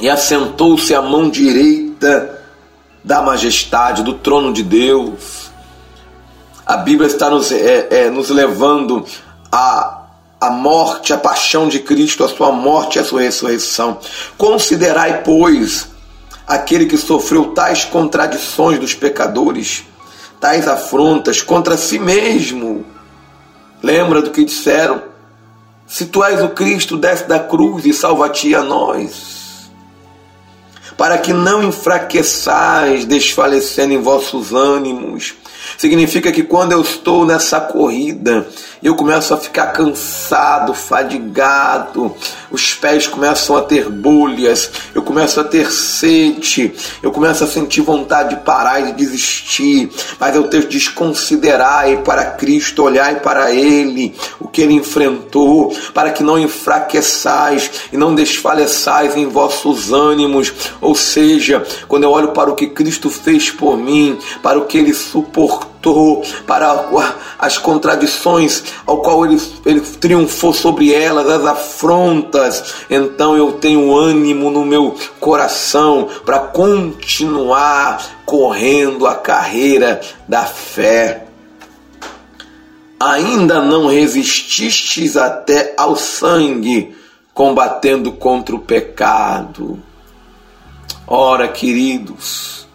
E 0.00 0.08
assentou-se 0.08 0.92
à 0.92 1.00
mão 1.02 1.28
direita 1.28 2.37
da 3.08 3.22
majestade, 3.22 4.02
do 4.02 4.12
trono 4.12 4.52
de 4.52 4.62
Deus. 4.62 5.50
A 6.66 6.76
Bíblia 6.76 7.06
está 7.06 7.30
nos, 7.30 7.50
é, 7.50 7.88
é, 7.90 8.10
nos 8.10 8.28
levando 8.28 9.02
a, 9.50 10.02
a 10.38 10.50
morte, 10.50 11.14
a 11.14 11.16
paixão 11.16 11.68
de 11.68 11.78
Cristo, 11.78 12.22
a 12.22 12.28
sua 12.28 12.52
morte 12.52 12.96
e 12.96 12.98
a 12.98 13.04
sua 13.04 13.22
ressurreição. 13.22 13.98
Considerai, 14.36 15.22
pois, 15.22 15.88
aquele 16.46 16.84
que 16.84 16.98
sofreu 16.98 17.46
tais 17.54 17.82
contradições 17.82 18.78
dos 18.78 18.92
pecadores, 18.92 19.86
tais 20.38 20.68
afrontas 20.68 21.40
contra 21.40 21.78
si 21.78 21.98
mesmo. 21.98 22.84
Lembra 23.82 24.20
do 24.20 24.32
que 24.32 24.44
disseram? 24.44 25.02
Se 25.86 26.04
tu 26.04 26.22
és 26.22 26.42
o 26.42 26.50
Cristo, 26.50 26.98
desce 26.98 27.24
da 27.24 27.40
cruz 27.40 27.86
e 27.86 27.94
salva-te 27.94 28.54
a 28.54 28.62
nós 28.62 29.37
para 30.98 31.16
que 31.16 31.32
não 31.32 31.62
enfraqueçais, 31.62 33.04
desfalecendo 33.04 33.94
em 33.94 34.02
vossos 34.02 34.52
ânimos. 34.52 35.34
Significa 35.78 36.32
que 36.32 36.42
quando 36.42 36.72
eu 36.72 36.82
estou 36.82 37.24
nessa 37.24 37.60
corrida, 37.60 38.48
e 38.82 38.86
eu 38.88 38.96
começo 38.96 39.32
a 39.32 39.36
ficar 39.36 39.68
cansado, 39.68 40.74
fadigado, 40.74 42.12
os 42.50 42.74
pés 42.74 43.06
começam 43.06 43.56
a 43.56 43.62
ter 43.62 43.88
bolhas, 43.88 44.72
eu 44.92 45.02
começo 45.02 45.38
a 45.40 45.44
ter 45.44 45.70
sede, 45.70 46.72
eu 47.00 47.12
começo 47.12 47.44
a 47.44 47.46
sentir 47.46 47.80
vontade 47.80 48.30
de 48.30 48.42
parar 48.42 48.80
e 48.80 48.86
de 48.86 48.92
desistir, 48.92 49.88
mas 50.18 50.34
eu 50.34 50.48
tenho 50.48 50.64
que 50.64 50.70
desconsiderar 50.70 51.88
e 51.88 51.98
para 51.98 52.24
Cristo, 52.24 52.82
olhar 52.82 53.20
para 53.20 53.52
Ele, 53.52 54.16
o 54.40 54.48
que 54.48 54.62
Ele 54.62 54.74
enfrentou, 54.74 55.72
para 55.94 56.10
que 56.10 56.24
não 56.24 56.38
enfraqueçais 56.38 57.70
e 57.92 57.96
não 57.96 58.16
desfaleçais 58.16 59.16
em 59.16 59.26
vossos 59.26 59.92
ânimos, 59.92 60.52
ou 60.80 60.96
seja, 60.96 61.64
quando 61.86 62.02
eu 62.02 62.10
olho 62.10 62.32
para 62.32 62.50
o 62.50 62.56
que 62.56 62.66
Cristo 62.66 63.08
fez 63.10 63.48
por 63.48 63.76
mim, 63.76 64.18
para 64.42 64.58
o 64.58 64.66
que 64.66 64.76
Ele 64.76 64.92
suportou, 64.92 65.67
para 66.46 66.88
as 67.38 67.56
contradições 67.56 68.64
ao 68.86 68.98
qual 68.98 69.24
ele, 69.24 69.40
ele 69.64 69.80
triunfou 69.80 70.52
sobre 70.52 70.92
elas, 70.92 71.28
as 71.28 71.44
afrontas. 71.44 72.74
Então 72.90 73.36
eu 73.36 73.52
tenho 73.52 73.96
ânimo 73.96 74.50
no 74.50 74.64
meu 74.64 74.94
coração 75.20 76.08
para 76.24 76.38
continuar 76.40 78.22
correndo 78.24 79.06
a 79.06 79.14
carreira 79.14 80.00
da 80.26 80.44
fé. 80.44 81.24
Ainda 83.00 83.62
não 83.62 83.86
resististes 83.86 85.16
até 85.16 85.74
ao 85.76 85.94
sangue, 85.94 86.96
combatendo 87.32 88.10
contra 88.12 88.56
o 88.56 88.58
pecado. 88.58 89.80
Ora, 91.06 91.48
queridos, 91.48 92.67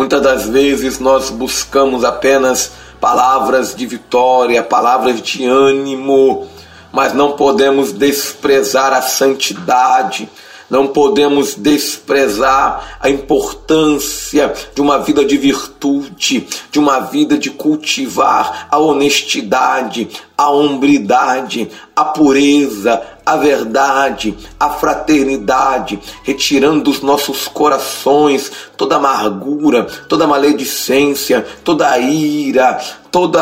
muitas 0.00 0.22
das 0.22 0.48
vezes 0.48 0.98
nós 0.98 1.28
buscamos 1.28 2.04
apenas 2.04 2.72
palavras 2.98 3.74
de 3.74 3.84
vitória, 3.84 4.62
palavras 4.62 5.20
de 5.20 5.44
ânimo, 5.44 6.48
mas 6.90 7.12
não 7.12 7.32
podemos 7.32 7.92
desprezar 7.92 8.94
a 8.94 9.02
santidade, 9.02 10.26
não 10.70 10.86
podemos 10.86 11.56
desprezar 11.56 12.98
a 13.00 13.10
importância 13.10 14.54
de 14.74 14.80
uma 14.80 14.98
vida 14.98 15.24
de 15.24 15.36
virtude, 15.36 16.46
de 16.70 16.78
uma 16.78 17.00
vida 17.00 17.36
de 17.36 17.50
cultivar 17.50 18.68
a 18.70 18.78
honestidade, 18.78 20.08
a 20.38 20.50
hombridade, 20.50 21.68
a 21.94 22.04
pureza, 22.04 23.02
a 23.26 23.36
verdade, 23.36 24.34
a 24.58 24.70
fraternidade, 24.70 25.98
retirando 26.22 26.84
dos 26.84 27.02
nossos 27.02 27.46
corações 27.48 28.50
toda 28.76 28.96
amargura, 28.96 29.84
toda 30.08 30.26
maledicência, 30.26 31.44
toda 31.62 31.98
ira, 31.98 32.80
todo 33.10 33.38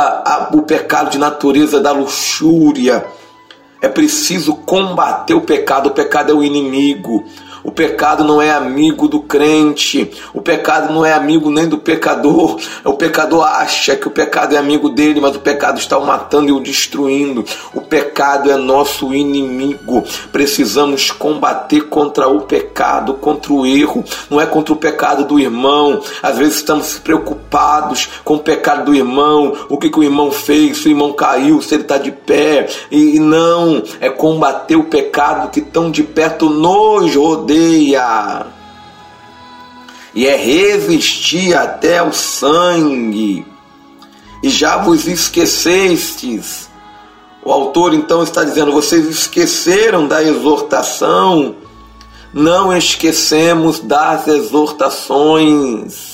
o 0.53 0.63
pecado 0.63 1.11
de 1.11 1.19
natureza 1.19 1.79
da 1.79 1.93
luxúria 1.93 3.07
é 3.81 3.89
preciso 3.89 4.55
combater 4.55 5.35
o 5.35 5.41
pecado. 5.41 5.89
O 5.89 5.93
pecado 5.93 6.33
é 6.33 6.35
o 6.35 6.43
inimigo. 6.43 7.25
O 7.63 7.71
pecado 7.71 8.25
não 8.25 8.41
é 8.41 8.51
amigo 8.51 9.09
do 9.09 9.21
crente, 9.21 10.11
o 10.33 10.41
pecado 10.41 10.93
não 10.93 11.05
é 11.05 11.13
amigo 11.13 11.51
nem 11.51 11.69
do 11.69 11.79
pecador. 11.79 12.59
O 12.85 12.95
pecador 12.95 13.45
acha 13.45 13.97
que 13.97 14.07
o 14.07 14.11
pecado 14.11 14.55
é 14.55 14.59
amigo 14.59 14.89
dele, 14.89 15.21
mas 15.21 15.37
o 15.37 15.41
pecado 15.41 15.79
está 15.79 15.99
o 15.99 16.07
matando 16.07 16.49
e 16.49 16.53
o 16.53 16.61
destruindo. 16.61 17.45
O 17.75 17.81
pecado 17.81 18.51
é 18.51 18.57
nosso 18.57 19.15
inimigo. 19.15 20.05
Precisamos 20.33 21.11
combater 21.11 21.83
contra 21.83 22.29
o 22.29 22.43
pecado, 22.43 23.15
contra 23.15 23.53
o 23.53 23.67
erro, 23.67 24.05
não 24.31 24.41
é 24.41 24.47
contra 24.47 24.73
o 24.73 24.77
pecado 24.77 25.25
do 25.25 25.39
irmão. 25.39 26.01
Às 26.23 26.39
vezes 26.39 26.57
estamos 26.57 26.99
preocupados 26.99 28.09
com 28.25 28.35
o 28.35 28.41
pecado 28.41 28.87
do 28.87 28.95
irmão, 28.95 29.53
o 29.69 29.77
que, 29.77 29.91
que 29.91 29.99
o 29.99 30.03
irmão 30.03 30.31
fez, 30.31 30.79
se 30.79 30.89
o 30.89 30.91
irmão 30.91 31.13
caiu, 31.13 31.61
se 31.61 31.75
ele 31.75 31.83
está 31.83 31.99
de 31.99 32.13
pé. 32.13 32.69
E 32.91 33.19
não, 33.19 33.83
é 34.01 34.09
combater 34.09 34.77
o 34.77 34.85
pecado 34.85 35.51
que 35.51 35.61
tão 35.61 35.91
de 35.91 36.03
perto 36.03 36.49
nos 36.49 37.15
rodeia 37.15 37.58
e 40.15 40.27
é 40.27 40.37
resistir 40.37 41.55
até 41.55 42.03
o 42.03 42.13
sangue, 42.13 43.47
e 44.43 44.49
já 44.49 44.79
vos 44.79 45.07
esquecestes. 45.07 46.69
O 47.43 47.53
autor 47.53 47.95
então 47.95 48.23
está 48.23 48.43
dizendo: 48.45 48.73
vocês 48.73 49.07
esqueceram 49.07 50.09
da 50.09 50.23
exortação, 50.23 51.57
não 52.33 52.77
esquecemos 52.77 53.81
das 53.81 54.27
exortações. 54.27 56.08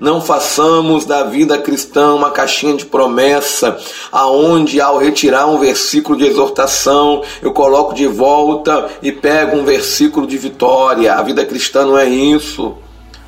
Não 0.00 0.20
façamos 0.20 1.04
da 1.04 1.22
vida 1.22 1.56
cristã 1.58 2.14
uma 2.14 2.30
caixinha 2.30 2.76
de 2.76 2.84
promessa, 2.84 3.78
aonde 4.10 4.80
ao 4.80 4.98
retirar 4.98 5.46
um 5.46 5.58
versículo 5.58 6.18
de 6.18 6.26
exortação, 6.26 7.22
eu 7.40 7.52
coloco 7.52 7.94
de 7.94 8.06
volta 8.06 8.88
e 9.00 9.12
pego 9.12 9.56
um 9.56 9.64
versículo 9.64 10.26
de 10.26 10.36
vitória. 10.36 11.14
A 11.14 11.22
vida 11.22 11.44
cristã 11.44 11.86
não 11.86 11.96
é 11.96 12.08
isso. 12.08 12.74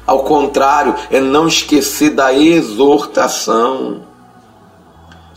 Ao 0.07 0.24
contrário, 0.24 0.94
é 1.11 1.20
não 1.20 1.46
esquecer 1.46 2.11
da 2.11 2.33
exortação. 2.33 4.02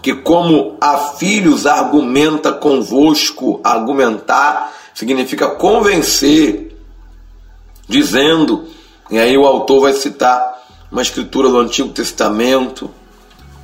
Que 0.02 0.14
como 0.14 0.78
a 0.80 0.98
filhos 0.98 1.66
argumenta 1.66 2.52
convosco, 2.52 3.60
argumentar 3.64 4.72
significa 4.94 5.48
convencer, 5.48 6.76
dizendo, 7.88 8.66
e 9.10 9.18
aí 9.18 9.38
o 9.38 9.46
autor 9.46 9.82
vai 9.82 9.94
citar 9.94 10.49
uma 10.92 11.02
escritura 11.02 11.50
do 11.50 11.60
Antigo 11.60 11.90
Testamento, 11.90 12.90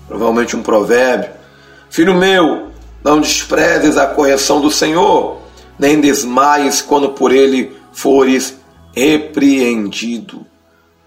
provavelmente 0.07 0.55
um 0.55 0.61
provérbio. 0.61 1.31
Filho 1.89 2.13
meu, 2.13 2.69
não 3.03 3.19
desprezes 3.19 3.97
a 3.97 4.07
correção 4.07 4.61
do 4.61 4.69
Senhor, 4.69 5.39
nem 5.77 5.99
desmaies 5.99 6.81
quando 6.81 7.09
por 7.09 7.31
ele 7.31 7.75
fores 7.91 8.57
repreendido. 8.93 10.45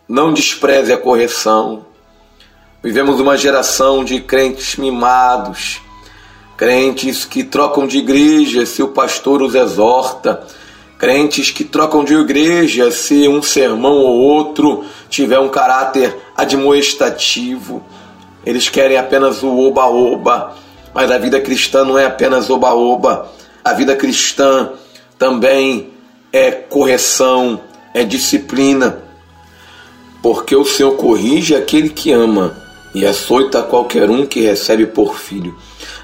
Não 0.09 0.33
despreze 0.33 0.93
a 0.93 0.99
correção. 0.99 1.87
Vivemos 2.83 3.21
uma 3.21 3.37
geração 3.37 4.05
de 4.05 4.21
crentes 4.21 4.77
mimados, 4.77 5.81
crentes 6.57 7.25
que 7.25 7.45
trocam 7.45 7.87
de 7.87 7.99
igreja 7.99 8.65
se 8.65 8.83
o 8.83 8.89
pastor 8.89 9.43
os 9.43 9.55
exorta, 9.55 10.47
crentes 10.99 11.53
que 11.53 11.63
trocam 11.63 12.05
de 12.05 12.13
igreja 12.13 12.91
se 12.91 13.29
um 13.29 13.41
sermão 13.41 13.95
ou 13.95 14.19
outro 14.19 14.85
tiver 15.09 15.39
um 15.39 15.49
caráter 15.49 16.15
admoestativo. 16.37 17.83
Eles 18.45 18.69
querem 18.69 18.97
apenas 18.97 19.43
o 19.43 19.57
oba-oba, 19.57 20.57
mas 20.93 21.11
a 21.11 21.19
vida 21.19 21.41
cristã 21.41 21.85
não 21.85 21.97
é 21.97 22.05
apenas 22.05 22.51
oba-oba. 22.51 23.31
A 23.65 23.73
vida 23.73 23.95
cristã 23.95 24.71
também 25.17 25.91
é 26.33 26.51
correção, 26.51 27.61
é 27.95 28.03
disciplina. 28.03 29.03
Porque 30.21 30.57
o 30.57 30.65
Senhor 30.65 30.97
corrige 30.97 31.55
aquele 31.55 31.91
que 31.91 32.11
ama 32.11 32.57
e 32.93 33.07
açoita 33.07 33.63
qualquer 33.63 34.11
um 34.11 34.27
que 34.27 34.41
recebe 34.41 34.87
por 34.87 35.17
filho. 35.17 35.57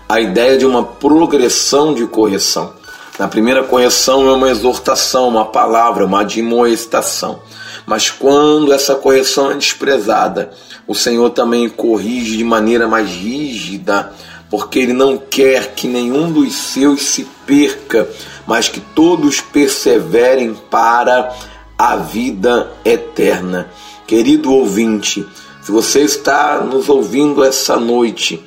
A 0.09 0.21
ideia 0.21 0.57
de 0.57 0.65
uma 0.67 0.85
progressão 0.85 1.95
de 1.95 2.07
correção. 2.07 2.75
Na 3.17 3.29
primeira 3.29 3.63
correção 3.63 4.29
é 4.29 4.33
uma 4.33 4.51
exortação, 4.51 5.29
uma 5.29 5.45
palavra, 5.45 6.05
uma 6.05 6.23
admoestação. 6.23 7.41
Mas 7.87 8.11
quando 8.11 8.73
essa 8.73 8.97
correção 8.97 9.53
é 9.53 9.55
desprezada, 9.55 10.51
o 10.85 10.97
Senhor 10.97 11.31
também 11.31 11.69
corrige 11.69 12.37
de 12.37 12.43
maneira 12.43 12.89
mais 12.89 13.09
rígida, 13.09 14.13
porque 14.51 14.81
Ele 14.81 14.93
não 14.93 15.17
quer 15.17 15.75
que 15.75 15.87
nenhum 15.87 16.33
dos 16.33 16.55
seus 16.55 17.03
se 17.03 17.25
perca, 17.47 18.09
mas 18.49 18.69
que 18.69 18.81
todos 18.81 19.41
perseverem 19.41 20.55
para 20.69 21.33
a 21.79 21.97
vida 21.97 22.73
eterna. 22.85 23.71
Querido 24.09 24.53
ouvinte, 24.53 25.25
se 25.63 25.71
você 25.71 26.01
está 26.01 26.59
nos 26.59 26.89
ouvindo 26.89 27.45
essa 27.45 27.77
noite 27.77 28.43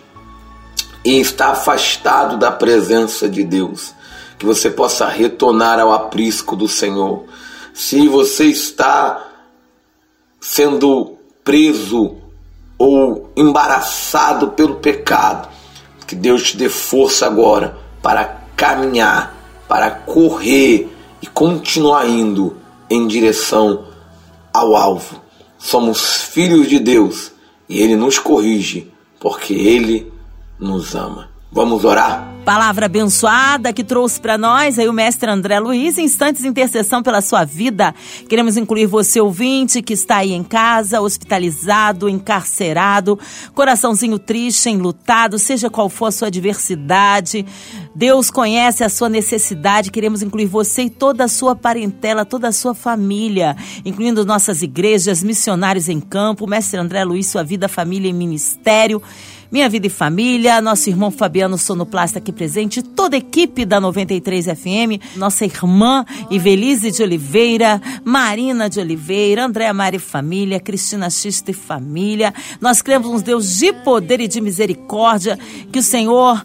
e 1.05 1.21
está 1.21 1.51
afastado 1.51 2.37
da 2.37 2.51
presença 2.51 3.29
de 3.29 3.43
Deus, 3.43 3.95
que 4.37 4.45
você 4.45 4.69
possa 4.69 5.07
retornar 5.07 5.79
ao 5.79 5.91
aprisco 5.91 6.55
do 6.55 6.67
Senhor. 6.67 7.25
Se 7.73 8.07
você 8.07 8.45
está 8.45 9.25
sendo 10.39 11.17
preso 11.43 12.15
ou 12.77 13.31
embaraçado 13.35 14.49
pelo 14.49 14.75
pecado, 14.75 15.49
que 16.05 16.15
Deus 16.15 16.51
te 16.51 16.57
dê 16.57 16.69
força 16.69 17.25
agora 17.25 17.77
para 18.01 18.43
caminhar, 18.55 19.35
para 19.67 19.91
correr 19.91 20.89
e 21.21 21.27
continuar 21.27 22.07
indo 22.07 22.55
em 22.89 23.07
direção 23.07 23.85
ao 24.53 24.75
alvo. 24.75 25.21
Somos 25.57 26.23
filhos 26.23 26.69
de 26.69 26.79
Deus 26.79 27.31
e 27.67 27.81
Ele 27.81 27.95
nos 27.95 28.19
corrige 28.19 28.91
porque 29.19 29.53
Ele 29.53 30.11
nos 30.59 30.95
ama. 30.95 31.29
Vamos 31.51 31.83
orar? 31.83 32.36
Palavra 32.47 32.85
abençoada 32.85 33.73
que 33.73 33.83
trouxe 33.83 34.21
para 34.21 34.37
nós 34.37 34.79
aí 34.79 34.87
o 34.87 34.93
mestre 34.93 35.29
André 35.29 35.59
Luiz, 35.59 35.97
instantes 35.97 36.43
de 36.43 36.47
intercessão 36.47 37.03
pela 37.03 37.19
sua 37.19 37.43
vida. 37.43 37.93
Queremos 38.29 38.55
incluir 38.55 38.85
você, 38.85 39.19
ouvinte, 39.19 39.81
que 39.81 39.91
está 39.91 40.19
aí 40.19 40.31
em 40.31 40.45
casa, 40.45 41.01
hospitalizado, 41.01 42.07
encarcerado, 42.07 43.19
coraçãozinho 43.53 44.17
triste, 44.17 44.69
enlutado, 44.69 45.37
seja 45.37 45.69
qual 45.69 45.89
for 45.89 46.05
a 46.05 46.11
sua 46.11 46.29
adversidade. 46.29 47.45
Deus 47.93 48.31
conhece 48.31 48.81
a 48.81 48.87
sua 48.87 49.09
necessidade. 49.09 49.91
Queremos 49.91 50.21
incluir 50.21 50.45
você 50.45 50.83
e 50.83 50.89
toda 50.89 51.25
a 51.25 51.27
sua 51.27 51.53
parentela, 51.53 52.23
toda 52.23 52.47
a 52.47 52.53
sua 52.53 52.73
família, 52.73 53.57
incluindo 53.83 54.23
nossas 54.23 54.61
igrejas, 54.61 55.21
missionários 55.21 55.89
em 55.89 55.99
campo, 55.99 56.47
mestre 56.47 56.79
André 56.79 57.03
Luiz, 57.03 57.27
sua 57.27 57.43
vida, 57.43 57.67
família 57.67 58.07
e 58.07 58.13
ministério. 58.13 59.03
Minha 59.49 59.69
Vida 59.69 59.87
e 59.87 59.89
Família, 59.89 60.59
nosso 60.59 60.89
irmão 60.89 61.09
Fabiano 61.09 61.57
Sonoplasta 61.57 62.19
aqui 62.19 62.33
presente, 62.33 62.81
toda 62.81 63.15
a 63.15 63.19
equipe 63.19 63.63
da 63.63 63.79
93 63.79 64.45
FM, 64.45 65.15
nossa 65.15 65.45
irmã 65.45 66.05
Ivelise 66.29 66.91
de 66.91 67.01
Oliveira, 67.01 67.81
Marina 68.03 68.69
de 68.69 68.81
Oliveira, 68.81 69.45
Andréa 69.45 69.73
Mari 69.73 69.99
Família, 69.99 70.59
Cristina 70.59 71.09
Xista 71.09 71.51
e 71.51 71.53
Família. 71.53 72.33
Nós 72.59 72.81
cremos 72.81 73.07
um 73.07 73.21
Deus 73.21 73.57
de 73.57 73.71
poder 73.71 74.19
e 74.19 74.27
de 74.27 74.41
misericórdia, 74.41 75.39
que 75.71 75.79
o 75.79 75.83
Senhor 75.83 76.43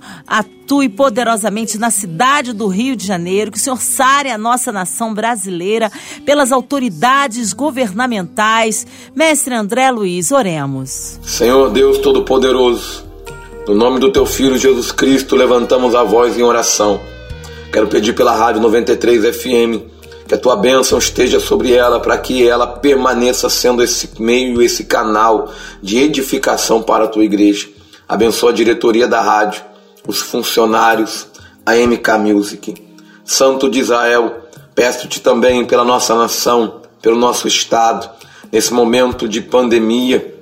atue 0.73 0.89
poderosamente 0.89 1.77
na 1.77 1.91
cidade 1.91 2.55
do 2.55 2.67
Rio 2.67 2.97
de 2.97 3.07
Janeiro, 3.07 3.51
que 3.51 3.59
o 3.59 3.61
Senhor 3.61 3.81
sare 3.81 4.31
a 4.31 4.39
nossa 4.39 4.73
nação 4.73 5.13
brasileira 5.13 5.93
pelas 6.25 6.51
autoridades 6.51 7.53
governamentais. 7.53 8.87
Mestre 9.15 9.55
André 9.55 9.91
Luiz, 9.91 10.33
oremos. 10.33 11.21
Senhor 11.23 11.71
Deus 11.71 11.99
Todo-Poderoso, 11.99 13.05
no 13.69 13.75
nome 13.75 14.01
do 14.01 14.11
teu 14.11 14.25
Filho 14.25 14.57
Jesus 14.57 14.91
Cristo, 14.91 15.37
levantamos 15.37 15.95
a 15.95 16.03
voz 16.03 16.39
em 16.39 16.43
oração. 16.43 16.99
Quero 17.71 17.89
pedir 17.89 18.15
pela 18.15 18.35
Rádio 18.35 18.63
93 18.63 19.37
FM 19.37 19.93
que 20.27 20.35
a 20.35 20.39
tua 20.39 20.57
bênção 20.57 20.99
esteja 20.99 21.39
sobre 21.39 21.75
ela 21.75 22.01
para 22.01 22.17
que 22.17 22.49
ela 22.49 22.67
permaneça 22.67 23.51
sendo 23.51 23.83
esse 23.83 24.09
meio, 24.19 24.63
esse 24.63 24.85
canal 24.85 25.53
de 25.83 25.99
edificação 25.99 26.83
para 26.83 27.05
a 27.05 27.09
tua 27.09 27.25
igreja. 27.25 27.69
Abençoa 28.09 28.51
a 28.51 28.55
diretoria 28.55 29.07
da 29.07 29.21
rádio, 29.21 29.72
os 30.07 30.21
funcionários, 30.21 31.27
a 31.65 31.75
MK 31.75 32.19
Music. 32.19 32.75
Santo 33.25 33.71
de 33.71 33.81
Israel, 33.81 34.43
peço-te 34.75 35.21
também 35.21 35.65
pela 35.65 35.85
nossa 35.85 36.15
nação, 36.15 36.83
pelo 37.01 37.17
nosso 37.17 37.47
estado, 37.47 38.09
nesse 38.51 38.73
momento 38.73 39.29
de 39.29 39.41
pandemia, 39.41 40.35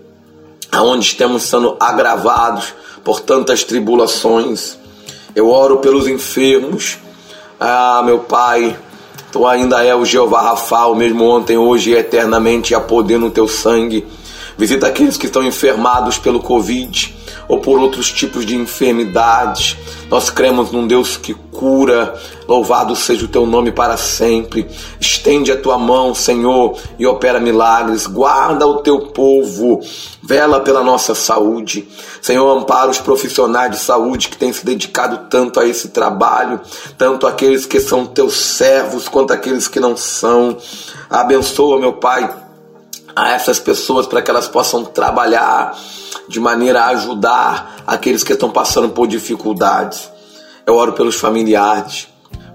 aonde 0.72 1.06
estamos 1.06 1.42
sendo 1.42 1.76
agravados 1.78 2.74
por 3.04 3.20
tantas 3.20 3.64
tribulações. 3.64 4.78
Eu 5.34 5.48
oro 5.48 5.78
pelos 5.78 6.08
enfermos. 6.08 6.98
Ah, 7.58 8.02
meu 8.04 8.20
Pai, 8.20 8.76
Tu 9.32 9.46
ainda 9.46 9.84
é 9.84 9.94
o 9.94 10.04
Jeová 10.04 10.42
Rafa, 10.42 10.86
o 10.86 10.94
mesmo 10.94 11.24
ontem, 11.24 11.56
hoje 11.56 11.90
e 11.90 11.94
eternamente, 11.94 12.74
a 12.74 12.80
poder 12.80 13.18
no 13.18 13.30
Teu 13.30 13.46
sangue. 13.46 14.04
Visita 14.60 14.88
aqueles 14.88 15.16
que 15.16 15.24
estão 15.24 15.42
enfermados 15.42 16.18
pelo 16.18 16.38
Covid 16.38 17.16
ou 17.48 17.60
por 17.60 17.80
outros 17.80 18.12
tipos 18.12 18.44
de 18.44 18.54
enfermidades. 18.54 19.74
Nós 20.10 20.28
cremos 20.28 20.70
num 20.70 20.86
Deus 20.86 21.16
que 21.16 21.32
cura. 21.32 22.14
Louvado 22.46 22.94
seja 22.94 23.24
o 23.24 23.28
teu 23.28 23.46
nome 23.46 23.72
para 23.72 23.96
sempre. 23.96 24.68
Estende 25.00 25.50
a 25.50 25.56
tua 25.56 25.78
mão, 25.78 26.14
Senhor, 26.14 26.76
e 26.98 27.06
opera 27.06 27.40
milagres. 27.40 28.06
Guarda 28.06 28.66
o 28.66 28.82
teu 28.82 29.00
povo. 29.00 29.80
Vela 30.22 30.60
pela 30.60 30.84
nossa 30.84 31.14
saúde. 31.14 31.88
Senhor, 32.20 32.54
ampara 32.54 32.90
os 32.90 32.98
profissionais 32.98 33.70
de 33.70 33.78
saúde 33.78 34.28
que 34.28 34.36
têm 34.36 34.52
se 34.52 34.66
dedicado 34.66 35.26
tanto 35.30 35.58
a 35.58 35.66
esse 35.66 35.88
trabalho, 35.88 36.60
tanto 36.98 37.26
aqueles 37.26 37.64
que 37.64 37.80
são 37.80 38.04
teus 38.04 38.34
servos 38.36 39.08
quanto 39.08 39.32
aqueles 39.32 39.66
que 39.68 39.80
não 39.80 39.96
são. 39.96 40.54
Abençoa, 41.08 41.80
meu 41.80 41.94
Pai, 41.94 42.30
a 43.14 43.32
essas 43.32 43.58
pessoas 43.58 44.06
para 44.06 44.22
que 44.22 44.30
elas 44.30 44.48
possam 44.48 44.84
trabalhar 44.84 45.76
de 46.28 46.38
maneira 46.38 46.82
a 46.82 46.88
ajudar 46.88 47.82
aqueles 47.86 48.22
que 48.22 48.32
estão 48.32 48.50
passando 48.50 48.90
por 48.90 49.06
dificuldades. 49.06 50.10
Eu 50.66 50.74
oro 50.74 50.92
pelos 50.92 51.16
familiares, 51.16 52.08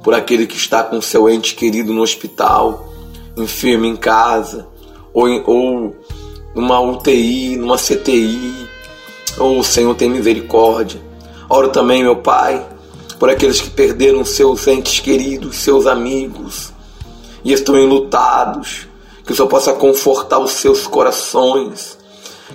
por 0.03 0.13
aquele 0.13 0.47
que 0.47 0.55
está 0.55 0.83
com 0.83 1.01
seu 1.01 1.29
ente 1.29 1.55
querido 1.55 1.91
no 1.91 2.01
hospital, 2.01 2.87
enfermo 3.35 3.85
em 3.85 3.95
casa, 3.95 4.67
ou, 5.13 5.27
em, 5.27 5.43
ou 5.45 5.95
numa 6.53 6.79
UTI, 6.79 7.57
numa 7.57 7.77
CTI. 7.77 8.69
Oh, 9.37 9.61
Senhor, 9.63 9.93
tem 9.95 10.09
misericórdia. 10.09 11.01
Oro 11.49 11.69
também, 11.69 12.03
meu 12.03 12.17
Pai, 12.17 12.65
por 13.19 13.29
aqueles 13.29 13.61
que 13.61 13.69
perderam 13.69 14.23
seus 14.23 14.67
entes 14.67 14.99
queridos, 14.99 15.57
seus 15.57 15.85
amigos, 15.85 16.73
e 17.43 17.51
estão 17.51 17.77
enlutados. 17.77 18.87
Que 19.25 19.31
o 19.31 19.35
Senhor 19.35 19.47
possa 19.47 19.73
confortar 19.73 20.39
os 20.39 20.51
seus 20.51 20.85
corações 20.85 21.97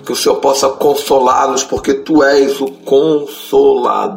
que 0.05 0.11
o 0.11 0.15
Senhor 0.15 0.37
possa 0.37 0.69
consolá-los, 0.69 1.63
porque 1.63 1.93
tu 1.93 2.23
és 2.23 2.59
o 2.61 2.67
consolador. 2.67 4.09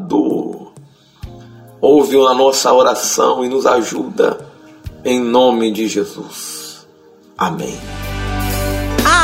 Ouve 1.81 2.17
a 2.17 2.35
nossa 2.35 2.73
oração 2.73 3.45
e 3.45 3.49
nos 3.49 3.67
ajuda, 3.67 4.38
em 5.05 5.21
nome 5.21 5.71
de 5.71 5.87
Jesus. 5.87 6.87
Amém. 7.37 7.79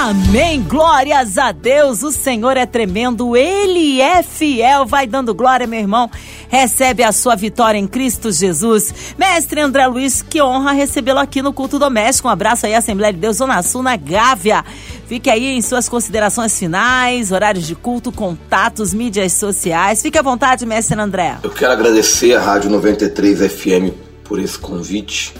Amém. 0.00 0.62
Glórias 0.62 1.36
a 1.36 1.52
Deus. 1.52 2.02
O 2.02 2.10
Senhor 2.10 2.56
é 2.56 2.64
tremendo, 2.64 3.36
Ele 3.36 4.00
é 4.00 4.22
fiel. 4.22 4.86
Vai 4.86 5.06
dando 5.06 5.34
glória, 5.34 5.66
meu 5.66 5.78
irmão. 5.78 6.10
Recebe 6.48 7.02
a 7.02 7.12
sua 7.12 7.36
vitória 7.36 7.76
em 7.76 7.86
Cristo 7.86 8.32
Jesus. 8.32 8.94
Mestre 9.18 9.60
André 9.60 9.86
Luiz, 9.86 10.22
que 10.22 10.40
honra 10.40 10.72
recebê-lo 10.72 11.18
aqui 11.18 11.42
no 11.42 11.52
culto 11.52 11.78
doméstico. 11.78 12.28
Um 12.28 12.30
abraço 12.30 12.64
aí, 12.64 12.74
Assembleia 12.74 13.12
de 13.12 13.18
Deus, 13.18 13.36
Zona 13.36 13.62
Sul, 13.62 13.82
na 13.82 13.94
Gávea. 13.94 14.64
Fique 15.06 15.28
aí 15.28 15.44
em 15.54 15.60
suas 15.60 15.86
considerações 15.86 16.58
finais, 16.58 17.30
horários 17.30 17.66
de 17.66 17.74
culto, 17.74 18.10
contatos, 18.10 18.94
mídias 18.94 19.34
sociais. 19.34 20.00
Fique 20.00 20.16
à 20.16 20.22
vontade, 20.22 20.64
mestre 20.64 20.98
André. 20.98 21.36
Eu 21.42 21.50
quero 21.50 21.72
agradecer 21.72 22.34
a 22.34 22.40
Rádio 22.40 22.70
93 22.70 23.52
FM 23.52 23.92
por 24.24 24.38
esse 24.38 24.58
convite 24.58 25.34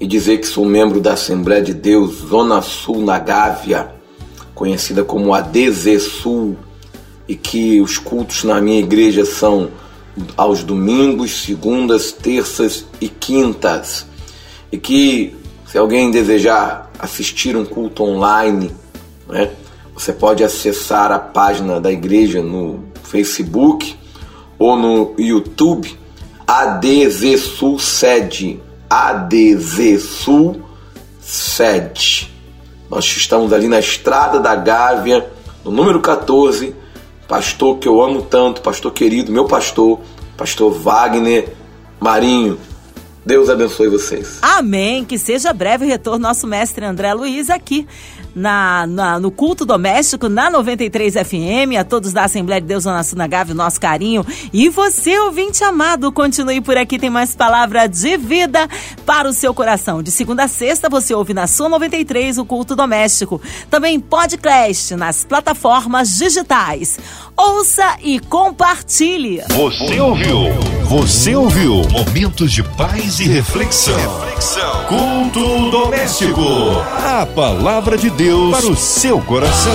e 0.00 0.06
dizer 0.06 0.38
que 0.38 0.46
sou 0.46 0.64
membro 0.64 1.00
da 1.00 1.14
Assembleia 1.14 1.62
de 1.62 1.74
Deus 1.74 2.16
Zona 2.28 2.62
Sul 2.62 3.02
na 3.02 3.18
Gávea, 3.18 3.94
conhecida 4.54 5.02
como 5.02 5.34
ADZ 5.34 6.02
Sul, 6.02 6.56
e 7.26 7.34
que 7.34 7.80
os 7.80 7.98
cultos 7.98 8.44
na 8.44 8.60
minha 8.60 8.78
igreja 8.78 9.24
são 9.24 9.70
aos 10.36 10.62
domingos, 10.62 11.42
segundas, 11.42 12.12
terças 12.12 12.86
e 13.00 13.08
quintas. 13.08 14.06
E 14.72 14.78
que 14.78 15.36
se 15.66 15.76
alguém 15.76 16.10
desejar 16.10 16.90
assistir 16.98 17.56
um 17.56 17.64
culto 17.64 18.02
online, 18.02 18.70
né, 19.28 19.50
você 19.94 20.12
pode 20.12 20.42
acessar 20.42 21.12
a 21.12 21.18
página 21.18 21.80
da 21.80 21.92
igreja 21.92 22.42
no 22.42 22.84
Facebook 23.02 23.96
ou 24.58 24.76
no 24.76 25.14
YouTube, 25.18 25.96
ADZ 26.46 27.40
Sul 27.40 27.78
Sede 27.78 28.60
ADZ 28.88 30.02
Sul 30.02 30.62
sede. 31.20 32.32
Nós 32.90 33.04
estamos 33.04 33.52
ali 33.52 33.68
na 33.68 33.78
estrada 33.78 34.40
da 34.40 34.54
Gávea, 34.54 35.30
no 35.64 35.70
número 35.70 36.00
14. 36.00 36.74
Pastor 37.26 37.78
que 37.78 37.86
eu 37.86 38.00
amo 38.02 38.22
tanto, 38.22 38.62
pastor 38.62 38.90
querido, 38.90 39.30
meu 39.30 39.44
pastor, 39.44 40.00
pastor 40.36 40.72
Wagner 40.72 41.54
Marinho. 42.00 42.58
Deus 43.26 43.50
abençoe 43.50 43.88
vocês. 43.88 44.38
Amém. 44.40 45.04
Que 45.04 45.18
seja 45.18 45.52
breve 45.52 45.84
o 45.84 45.88
retorno 45.88 46.20
nosso 46.20 46.46
mestre 46.46 46.86
André 46.86 47.12
Luiz 47.12 47.50
aqui 47.50 47.86
na, 48.38 48.86
na, 48.86 49.18
no 49.18 49.30
culto 49.30 49.66
doméstico 49.66 50.28
na 50.28 50.48
93 50.50 51.14
FM. 51.14 51.76
A 51.78 51.84
todos 51.84 52.12
da 52.12 52.24
Assembleia 52.24 52.60
de 52.60 52.66
Deus 52.66 52.84
Zona 52.84 53.02
Sul 53.02 53.18
Gávea, 53.28 53.52
o 53.52 53.56
nosso 53.56 53.80
carinho. 53.80 54.24
E 54.52 54.68
você, 54.68 55.18
ouvinte 55.18 55.62
amado, 55.64 56.10
continue 56.12 56.60
por 56.60 56.76
aqui, 56.76 56.98
tem 56.98 57.10
mais 57.10 57.34
palavra 57.34 57.86
de 57.86 58.16
vida 58.16 58.68
para 59.04 59.28
o 59.28 59.32
seu 59.32 59.52
coração. 59.52 60.02
De 60.02 60.10
segunda 60.10 60.44
a 60.44 60.48
sexta, 60.48 60.88
você 60.88 61.14
ouve 61.14 61.34
na 61.34 61.46
sua 61.46 61.68
93 61.68 62.38
o 62.38 62.44
culto 62.44 62.76
doméstico. 62.76 63.40
Também 63.68 63.98
podcast 63.98 64.94
nas 64.94 65.24
plataformas 65.24 66.16
digitais. 66.16 66.98
Ouça 67.36 67.96
e 68.02 68.18
compartilhe. 68.20 69.42
Você 69.50 70.00
ouviu? 70.00 70.38
Você 70.84 71.34
ouviu? 71.34 71.82
Momentos 71.90 72.52
de 72.52 72.62
paz 72.62 73.20
e 73.20 73.24
reflexão. 73.24 73.96
reflexão. 74.20 74.84
Culto 74.86 75.70
doméstico. 75.70 76.40
A 77.04 77.26
palavra 77.26 77.98
de 77.98 78.10
Para 78.28 78.66
o 78.68 78.76
seu 78.76 79.22
coração. 79.22 79.72